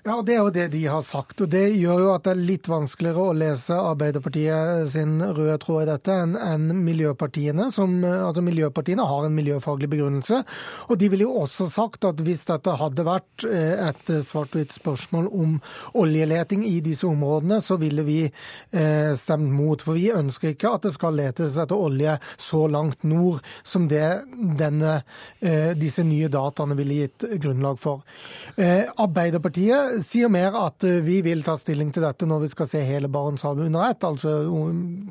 [0.07, 1.41] Ja, og Det er jo det de har sagt.
[1.43, 5.81] og Det gjør jo at det er litt vanskeligere å lese Arbeiderpartiet sin røde tråd
[5.83, 7.65] i dette enn en miljøpartiene.
[7.75, 10.39] Som, altså Miljøpartiene har en miljøfaglig begrunnelse.
[10.87, 15.27] Og de ville jo også sagt at hvis dette hadde vært eh, et svart-hvitt spørsmål
[15.27, 15.57] om
[15.99, 19.83] oljeleting i disse områdene, så ville vi eh, stemt mot.
[19.83, 24.07] For vi ønsker ikke at det skal letes etter olje så langt nord som det
[24.31, 25.01] denne,
[25.43, 28.07] eh, disse nye dataene ville gitt grunnlag for.
[28.55, 32.81] Arbeiderpartiet sier mer at eh, vi vil ta stilling til dette når vi skal se
[32.85, 34.33] hele Barentshavet under ett, altså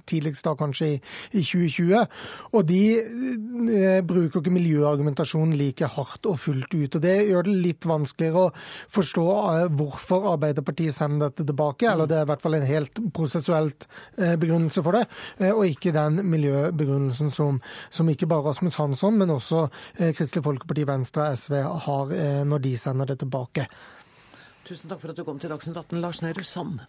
[0.09, 0.99] tidligst da kanskje i,
[1.39, 2.05] i 2020.
[2.53, 6.99] Og de eh, bruker ikke miljøargumentasjonen like hardt og fullt ut.
[6.99, 8.55] og Det gjør det litt vanskeligere å
[8.97, 13.03] forstå eh, hvorfor Arbeiderpartiet sender dette tilbake, eller det er i hvert fall en helt
[13.17, 15.05] prosessuelt begrunnelse for det,
[15.53, 17.59] og ikke den miljøbegrunnelsen som,
[17.93, 19.67] som ikke bare Rasmus Hansson, men også
[20.17, 22.15] Kristelig Folkeparti, Venstre og SV har
[22.49, 23.67] når de sender det tilbake.
[24.67, 26.81] Tusen takk for at du kom til Dagsnytt 18, Lars Nehru Sand.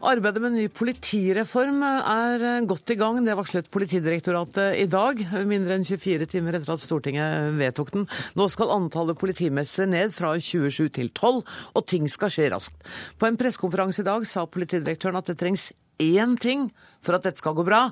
[0.00, 3.18] Arbeidet med ny politireform er godt i gang.
[3.20, 8.06] Det varslet Politidirektoratet i dag, mindre enn 24 timer etter at Stortinget vedtok den.
[8.32, 11.42] Nå skal antallet politimestre ned fra 27 til 12,
[11.76, 12.80] og ting skal skje raskt.
[13.20, 15.68] På en pressekonferanse i dag sa politidirektøren at det trengs
[16.00, 16.70] én ting
[17.04, 17.90] for at dette skal gå bra.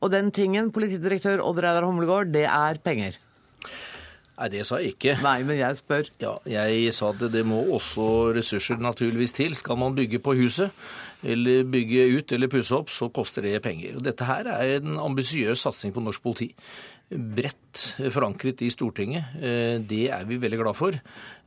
[0.00, 3.20] Og den tingen, politidirektør Odd Reidar Humlegård, det er penger.
[4.40, 5.18] Nei, det sa jeg ikke.
[5.20, 6.06] Nei, men jeg spør.
[6.22, 9.52] Ja, Jeg sa at det må også ressurser naturligvis til.
[9.58, 10.70] Skal man bygge på huset,
[11.22, 13.98] eller bygge ut eller pusse opp, så koster det penger.
[13.98, 16.54] Og Dette her er en ambisiøs satsing på norsk politi.
[17.10, 19.24] bredt forankret i Stortinget.
[19.90, 20.94] Det er vi veldig glad for.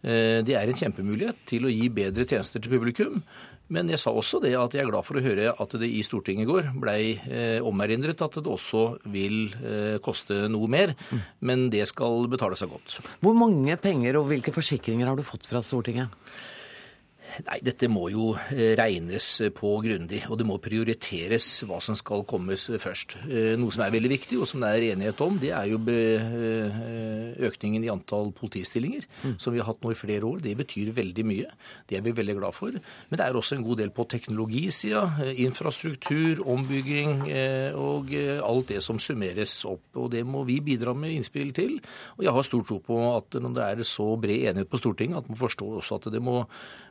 [0.03, 3.23] Det er en kjempemulighet til å gi bedre tjenester til publikum.
[3.71, 6.03] Men jeg sa også det at jeg er glad for å høre at det i
[6.05, 8.83] Stortinget i går blei eh, omerindret at det også
[9.13, 10.95] vil eh, koste noe mer.
[11.39, 12.97] Men det skal betale seg godt.
[13.23, 16.11] Hvor mange penger og hvilke forsikringer har du fått fra Stortinget?
[17.41, 19.27] Nei, dette må jo eh, regnes
[19.57, 23.15] på grundig, og det må prioriteres hva som skal komme først.
[23.25, 25.79] Eh, noe som er veldig viktig, og som det er enighet om, det er jo
[25.89, 29.35] eh, økningen i antall politistillinger, mm.
[29.41, 30.43] som vi har hatt nå i flere år.
[30.45, 31.49] Det betyr veldig mye.
[31.89, 32.77] Det er vi veldig glad for.
[33.09, 35.03] Men det er også en god del på teknologisida,
[35.41, 37.25] infrastruktur, ombygging
[37.79, 39.85] og alt det som summeres opp.
[39.97, 41.79] Og det må vi bidra med innspill til.
[42.17, 45.23] Og jeg har stor tro på at når det er så bred enighet på Stortinget,
[45.23, 46.43] at man forstår også at det må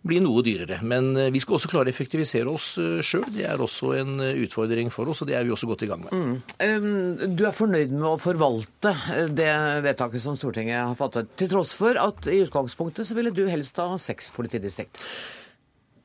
[0.06, 0.80] bli noe noe dyrere.
[0.86, 3.26] Men eh, vi skal også klare å effektivisere oss eh, sjøl.
[3.34, 5.90] Det er også en eh, utfordring for oss, og det er vi også godt i
[5.90, 6.12] gang med.
[6.16, 7.36] Mm.
[7.36, 8.94] Du er fornøyd med å forvalte
[9.32, 9.52] det
[9.84, 13.78] vedtaket som Stortinget har fattet, til tross for at i utgangspunktet så ville du helst
[13.82, 15.00] ha seks politidistrikt?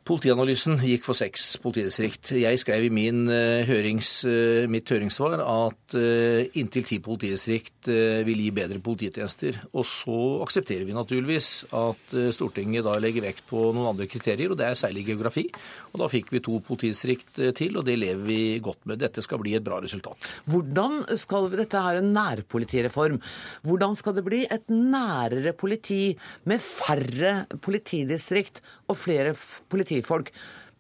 [0.08, 2.30] Politianalysen gikk for seks politidistrikt.
[2.39, 8.39] Jeg skrev i min, eh, hørings, eh, mitt høringssvar at eh, inntil ti politidistrikt vil
[8.39, 9.58] gi bedre polititjenester.
[9.74, 14.58] Og så aksepterer vi naturligvis at Stortinget da legger vekt på noen andre kriterier, og
[14.58, 15.45] det er særlig geografi.
[15.93, 18.99] Og da fikk vi to politidistrikt til, og det lever vi godt med.
[18.99, 20.16] Dette skal bli et bra resultat.
[20.47, 23.20] Hvordan skal dette her en nærpolitireform?
[23.64, 29.34] Hvordan skal det bli et nærere politi med færre politidistrikt og flere
[29.70, 30.32] politifolk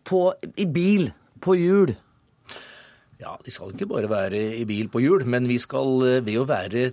[0.07, 0.21] på,
[0.55, 1.09] i bil,
[1.43, 1.93] på hjul?
[3.17, 6.41] Ja, de skal ikke bare være i bil på hjul, men vi skal eh, ved
[6.41, 6.91] å være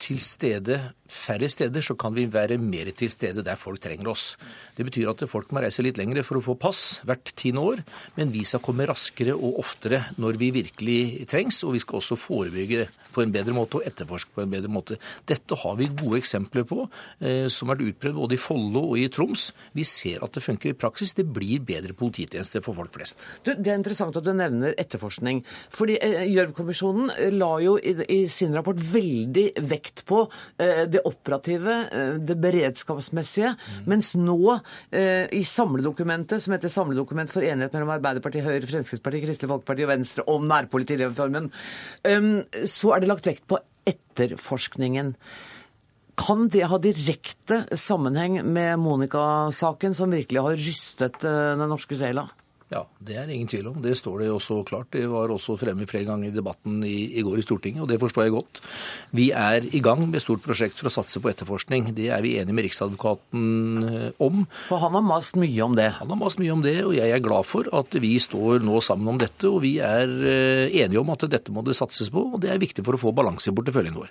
[0.00, 0.80] til stede
[1.10, 4.34] færre steder, så kan vi være mer til stede der folk trenger oss.
[4.76, 7.82] Det betyr at folk må reise litt lengre for å få pass hvert tiende år,
[8.16, 12.18] men vi skal komme raskere og oftere når vi virkelig trengs, og vi skal også
[12.20, 14.98] forebygge på en bedre måte og etterforske på en bedre måte.
[15.28, 16.88] Dette har vi gode eksempler på,
[17.20, 19.50] eh, som har vært utprøvd både i Follo og i Troms.
[19.76, 21.14] Vi ser at det funker i praksis.
[21.14, 23.26] Det blir bedre polititjenester for folk flest.
[23.44, 25.44] Du, det er interessant at du nevner etterforskning.
[25.70, 30.24] fordi eh, Gjørv-kommisjonen la jo i, i, sin rapport veldig vekt på
[30.58, 33.54] eh, det operative, eh, det beredskapsmessige.
[33.54, 33.80] Mm.
[33.92, 39.50] Mens nå, eh, i samledokumentet, som heter Samledokument for enighet mellom Arbeiderpartiet, Høyre, Fremskrittspartiet, Kristelig
[39.50, 41.50] Folkeparti og Venstre om nærpolitireformen,
[42.66, 45.14] så er det lagt vekt på etterforskningen.
[46.16, 52.28] Kan det ha direkte sammenheng med Monica-saken, som virkelig har rystet den norske sjela?
[52.74, 53.76] Ja, det er ingen tvil om.
[53.84, 54.88] Det står det også klart.
[54.96, 58.00] Det var også fremme flere ganger i debatten i, i, går i Stortinget, og det
[58.02, 58.60] forstår jeg godt.
[59.14, 61.92] Vi er i gang med et stort prosjekt for å satse på etterforskning.
[61.94, 63.44] Det er vi enige med Riksadvokaten
[63.86, 64.42] eh, om.
[64.66, 65.86] For han har mast mye om det?
[66.00, 68.82] Han har mast mye om det, og jeg er glad for at vi står nå
[68.82, 69.46] sammen om dette.
[69.46, 72.62] Og vi er eh, enige om at dette må det satses på, og det er
[72.62, 74.10] viktig for å få balanse i porteføljen vår.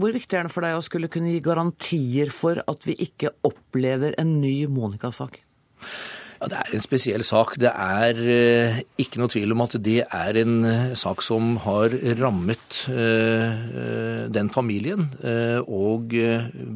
[0.00, 3.34] Hvor viktig er det for deg å skulle kunne gi garantier for at vi ikke
[3.44, 5.42] opplever en ny Monica-sak?
[6.40, 7.58] Ja, Det er en spesiell sak.
[7.60, 11.92] Det er eh, ikke noe tvil om at det er en eh, sak som har
[12.16, 15.10] rammet eh, den familien.
[15.68, 16.14] Og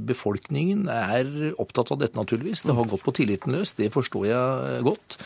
[0.04, 2.66] befolkningen er opptatt av dette, naturligvis.
[2.66, 5.16] Det har gått på tilliten løs, det forstår jeg godt.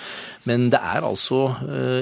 [0.46, 1.40] Men det er altså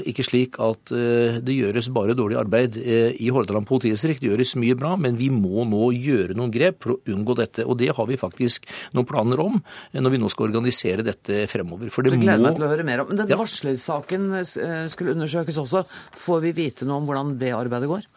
[0.07, 4.23] ikke slik at det gjøres bare dårlig arbeid i Hordaland politidistrikt.
[4.23, 7.67] Det gjøres mye bra, men vi må nå gjøre noen grep for å unngå dette.
[7.67, 9.59] Og det har vi faktisk noen planer om
[9.97, 11.93] når vi nå skal organisere dette fremover.
[11.95, 13.13] For det må gleder meg til å høre mer om.
[13.13, 13.39] Men den ja.
[13.41, 15.87] varslersaken eh, skulle undersøkes også.
[16.27, 18.11] Får vi vite noe om hvordan det arbeidet går?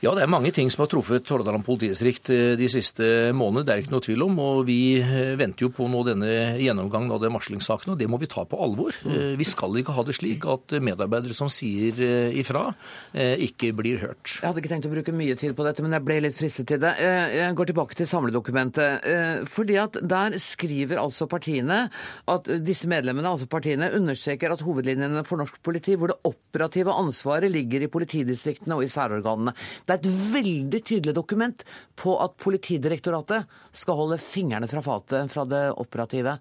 [0.00, 3.04] Ja, det er mange ting som har truffet Hordaland politidistrikt eh, de siste
[3.36, 3.66] månedene.
[3.68, 4.38] Det er ikke noe tvil om.
[4.40, 8.16] og Vi eh, venter jo på nå denne gjennomgangen av det varslingssaken, og det må
[8.22, 8.96] vi ta på alvor.
[9.04, 9.10] Mm.
[9.12, 12.00] Eh, vi skal ikke ha det slik at medarbeidere som sier
[12.40, 12.70] ifra,
[13.12, 14.38] ikke blir hørt.
[14.38, 16.68] Jeg hadde ikke tenkt å bruke mye tid på dette, men jeg ble litt fristet
[16.70, 16.94] til det.
[17.00, 19.04] Jeg går tilbake til samledokumentet.
[19.50, 21.82] fordi at Der skriver altså partiene
[22.30, 27.52] at disse medlemmene, altså partiene, understreker at hovedlinjene for norsk politi, hvor det operative ansvaret
[27.52, 29.56] ligger i politidistriktene og i særorganene.
[29.90, 31.64] Det er et veldig tydelig dokument
[31.98, 36.36] på at Politidirektoratet skal holde fingrene fra fatet fra det operative.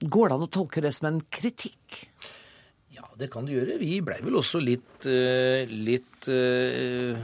[0.00, 2.00] Går det an å tolke det som en kritikk?
[2.96, 3.78] Ja, det kan det gjøre.
[3.80, 7.16] Vi blei vel også litt, eh, litt uh,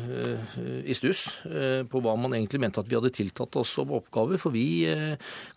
[0.88, 4.40] i stuss uh, på hva man egentlig mente at vi hadde tiltatt oss som oppgaver.
[4.40, 4.86] For vi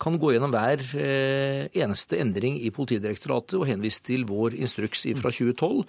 [0.02, 5.84] kan gå gjennom hver eneste endring i Politidirektoratet og henvise til vår instruks fra 2012.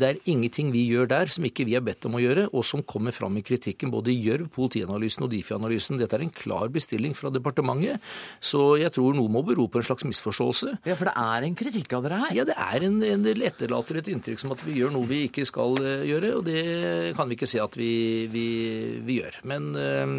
[0.00, 2.66] Det er ingenting vi gjør der som ikke vi er bedt om å gjøre, og
[2.66, 6.00] som kommer fram i kritikken både i Gjørv, Politianalysen og Difi-analysen.
[6.00, 8.02] Dette er en klar bestilling fra departementet,
[8.44, 10.78] så jeg tror noe må bero på en slags misforståelse.
[10.88, 12.34] Ja, For det er en kritikk av dere her?
[12.40, 13.24] Ja, det er en, en
[13.64, 16.34] etterlater et inntrykk som at vi gjør noe vi ikke skal gjøre.
[16.38, 17.90] og det kan vi ikke se at vi,
[18.30, 18.46] vi,
[19.04, 19.40] vi gjør.
[19.50, 20.14] Men øh,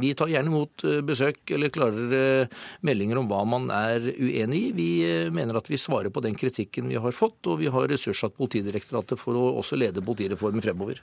[0.00, 2.48] vi tar gjerne imot besøk eller klarere
[2.86, 4.74] meldinger om hva man er uenig i.
[4.76, 4.90] Vi
[5.34, 9.18] mener at vi svarer på den kritikken vi har fått, og vi har ressurssatt Politidirektoratet
[9.20, 11.02] for å også lede politireformen fremover.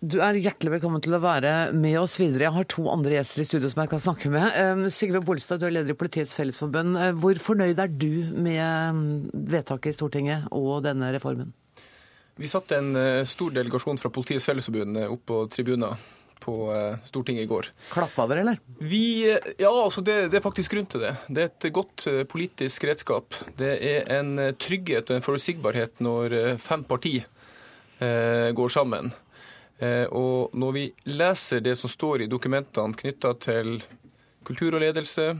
[0.00, 2.46] Du er hjertelig velkommen til å være med oss videre.
[2.46, 4.86] Jeg har to andre gjester i studio som jeg kan snakke med.
[4.96, 6.96] Sigve Bolstad, du er leder i Politiets Fellesforbund.
[7.20, 11.52] Hvor fornøyd er du med vedtaket i Stortinget og denne reformen?
[12.40, 12.96] Vi satte en
[13.28, 16.00] stor delegasjon fra Politiets Fellesforbund opp på tribuner
[16.40, 16.56] på
[17.04, 17.68] Stortinget i går.
[17.92, 18.66] Klappa dere, eller?
[18.80, 21.16] Vi, ja, altså det, det, er faktisk grunn til det.
[21.28, 23.36] Det er et godt politisk redskap.
[23.52, 27.28] Det er en trygghet og en forutsigbarhet når fem partier
[28.00, 29.12] eh, går sammen.
[29.80, 33.78] Og når vi leser det som står i dokumentene knytta til
[34.44, 35.30] kultur og ledelse,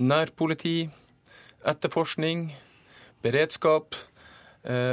[0.00, 0.88] nærpoliti,
[1.68, 2.46] etterforskning,
[3.20, 3.98] beredskap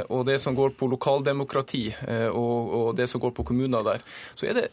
[0.08, 1.86] og det som går på lokaldemokrati
[2.32, 4.04] og det som går på kommuner der,
[4.36, 4.68] så er det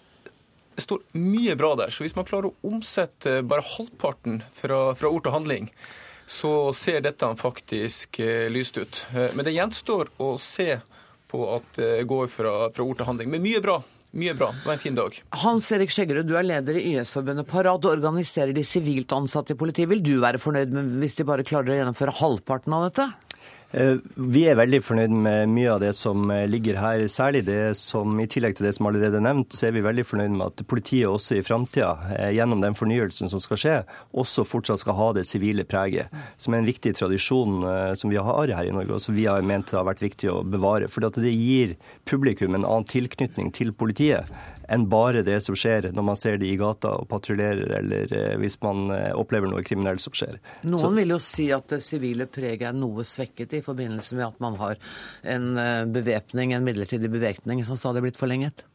[0.75, 1.91] det står mye bra der.
[1.91, 5.69] Så hvis man klarer å omsette bare halvparten fra, fra ord til handling,
[6.27, 8.19] så ser dette faktisk
[8.51, 9.05] lyst ut.
[9.37, 10.81] Men det gjenstår å se
[11.31, 13.31] på at det går fra, fra ord til handling.
[13.33, 13.79] Men mye bra.
[14.15, 14.51] Mye bra.
[14.55, 15.17] Det var en fin dag.
[15.41, 19.59] Hans Erik Skjeggerud, du er leder i YS-forbundet Parat og organiserer de sivilt ansatte i
[19.59, 19.89] politiet.
[19.91, 23.09] Vil du være fornøyd med hvis de bare klarer å gjennomføre halvparten av dette?
[23.75, 27.01] Vi er veldig fornøyd med mye av det som ligger her.
[27.11, 30.05] Særlig det som, i tillegg til det som allerede er nevnt, så er vi veldig
[30.07, 31.89] fornøyd med at politiet også i framtida,
[32.31, 33.75] gjennom den fornyelsen som skal skje,
[34.15, 36.13] også fortsatt skal ha det sivile preget.
[36.39, 37.67] Som er en viktig tradisjon
[37.99, 40.31] som vi har her i Norge, og som vi har ment det har vært viktig
[40.31, 40.87] å bevare.
[40.91, 41.75] For det gir
[42.07, 44.31] publikum en annen tilknytning til politiet
[44.71, 48.57] enn bare det som skjer når man ser de i gata og patruljerer, eller hvis
[48.63, 50.39] man opplever noe kriminelt som skjer.
[50.65, 50.93] Noen Så...
[50.99, 54.57] vil jo si at det sivile preget er noe svekket i forbindelse med at man
[54.61, 54.79] har
[55.35, 55.51] en
[55.93, 58.65] bevæpning, en midlertidig bevæpning som stadig er blitt forlenget?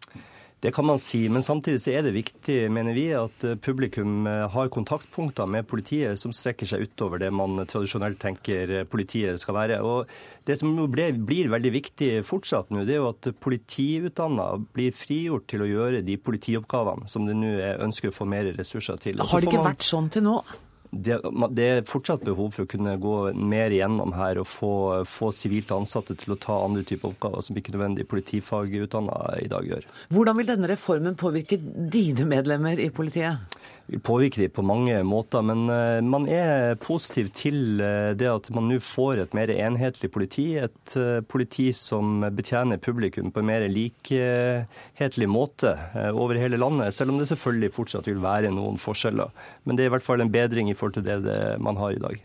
[0.61, 4.69] Det kan man si, men samtidig så er det viktig, mener vi, at publikum har
[4.69, 9.81] kontaktpunkter med politiet som strekker seg utover det man tradisjonelt tenker politiet skal være.
[9.81, 10.11] Og
[10.45, 15.49] Det som ble, blir veldig viktig fortsatt nå, det er jo at politiutdanna blir frigjort
[15.49, 19.21] til å gjøre de politioppgavene som det nå er ønsker å få mer ressurser til.
[19.21, 19.73] Har det ikke man...
[19.73, 20.43] vært sånn til nå?
[20.91, 21.21] Det,
[21.55, 24.73] det, er fortsatt behov for å kunne gå mer igjennom her og få,
[25.07, 29.69] få sivilt ansatte til å ta andre typer oppgaver som ikke nødvendig politifagutdanna i dag
[29.71, 29.87] gjør.
[30.11, 33.61] Hvordan vil denne reformen påvirke dine medlemmer i politiet?
[33.89, 35.65] Vil påvirke dem på mange måter, men
[36.11, 40.47] man er positiv til det at man nå får et mer enhetlig politi.
[40.61, 40.95] Et
[41.31, 45.75] politi som betjener publikum på en mer likhetlig måte
[46.13, 46.95] over hele landet.
[46.95, 49.31] Selv om det selvfølgelig fortsatt vil være noen forskjeller.
[49.65, 51.97] Men det er i hvert fall en bedring i forhold til det, det man har
[51.97, 52.21] i dag.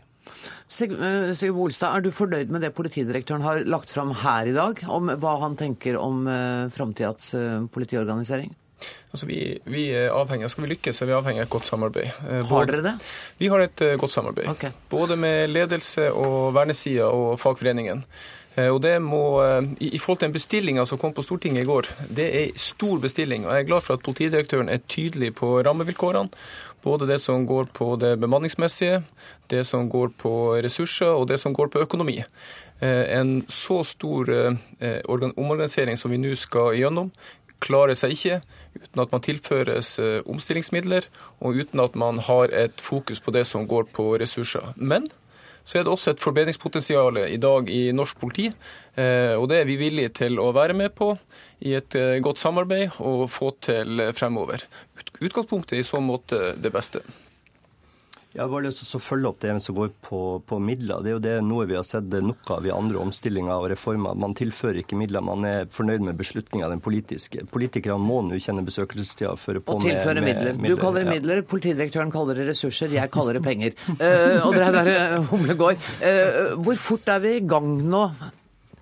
[0.66, 5.10] Sigurd Bolstad, er du fornøyd med det politidirektøren har lagt fram her i dag, om
[5.22, 6.26] hva han tenker om
[6.74, 7.30] framtidas
[7.74, 8.50] politiorganisering?
[9.10, 11.68] Altså vi, vi, er avhengig, Skal vi lykkes, så er vi avhengig av et godt
[11.68, 12.10] samarbeid.
[12.50, 12.96] Har dere det?
[13.38, 14.48] Vi har et godt samarbeid.
[14.52, 14.74] Okay.
[14.90, 18.04] Både med ledelse og vernesida og fagforeningen.
[18.56, 19.42] Og det må,
[19.84, 22.98] I forhold til den bestillinga som kom på Stortinget i går, det er en stor
[23.02, 23.44] bestilling.
[23.44, 26.30] og Jeg er glad for at politidirektøren er tydelig på rammevilkårene.
[26.82, 29.02] Både det som går på det bemanningsmessige,
[29.50, 32.22] det som går på ressurser og det som går på økonomi.
[32.80, 34.30] En så stor
[35.36, 37.10] omorganisering som vi nå skal gjennom,
[37.64, 38.40] klarer seg ikke
[38.76, 39.96] uten at man tilføres
[40.28, 41.06] omstillingsmidler,
[41.40, 44.74] og uten at man har et fokus på det som går på ressurser.
[44.76, 45.08] Men
[45.66, 48.50] så er det også et forbedringspotensial i dag i norsk politi,
[48.94, 51.16] og det er vi villige til å være med på
[51.66, 54.62] i et godt samarbeid og få til fremover.
[55.18, 57.02] Utgangspunktet er i så måte det beste.
[58.36, 61.00] Jeg har bare lyst til å følge opp det som går på, på, midler.
[61.00, 64.12] Det er jo det noe vi har sett nok av i andre omstillinger og reformer.
[64.12, 65.24] Man tilfører ikke midler.
[65.24, 67.46] Man er fornøyd med beslutninga, den politiske.
[67.48, 70.76] Politikerne må nå kjenne besøkelsestida for å på Og tilføre med, med, midler.
[70.76, 71.48] Du kaller det midler, ja.
[71.48, 73.72] politidirektøren kaller det ressurser, jeg kaller det penger.
[73.96, 78.10] uh, og er der Humlegård, uh, hvor fort er vi i gang nå?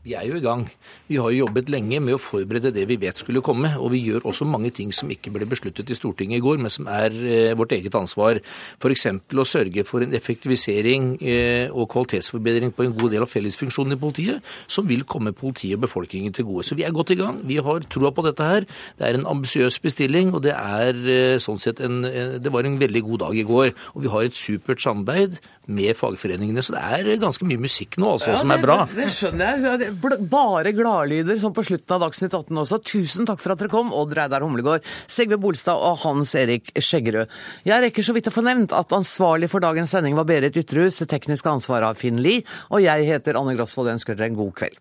[0.05, 0.66] Vi er jo i gang.
[1.09, 3.70] Vi har jo jobbet lenge med å forberede det vi vet skulle komme.
[3.80, 6.72] Og vi gjør også mange ting som ikke ble besluttet i Stortinget i går, men
[6.72, 8.36] som er eh, vårt eget ansvar.
[8.76, 9.07] F.eks.
[9.32, 14.02] å sørge for en effektivisering eh, og kvalitetsforbedring på en god del av fellesfunksjonene i
[14.02, 16.66] politiet, som vil komme politiet og befolkningen til gode.
[16.68, 17.40] Så vi er godt i gang.
[17.48, 18.68] Vi har troa på dette her.
[19.00, 22.76] Det er en ambisiøs bestilling, og det er eh, sånn sett en Det var en
[22.76, 23.72] veldig god dag i går.
[23.96, 26.62] Og vi har et supert samarbeid med fagforeningene.
[26.65, 28.79] Så det er ganske mye musikk nå, altså, ja, som er bra.
[28.91, 29.95] Det, det skjønner jeg
[30.31, 32.81] bare gladlyder som på slutten av Dagsnytt 18 også.
[32.85, 37.33] Tusen takk for at dere kom, Odd Reidar Humlegård, Sigve Bolstad og Hans Erik Skjeggerød.
[37.69, 41.01] Jeg rekker så vidt å få nevnt at ansvarlig for dagens sending var Berit Ytterhus,
[41.03, 44.41] det tekniske ansvaret av Finn Lie, og jeg heter Anne Grosvold og ønsker dere en
[44.41, 44.81] god kveld.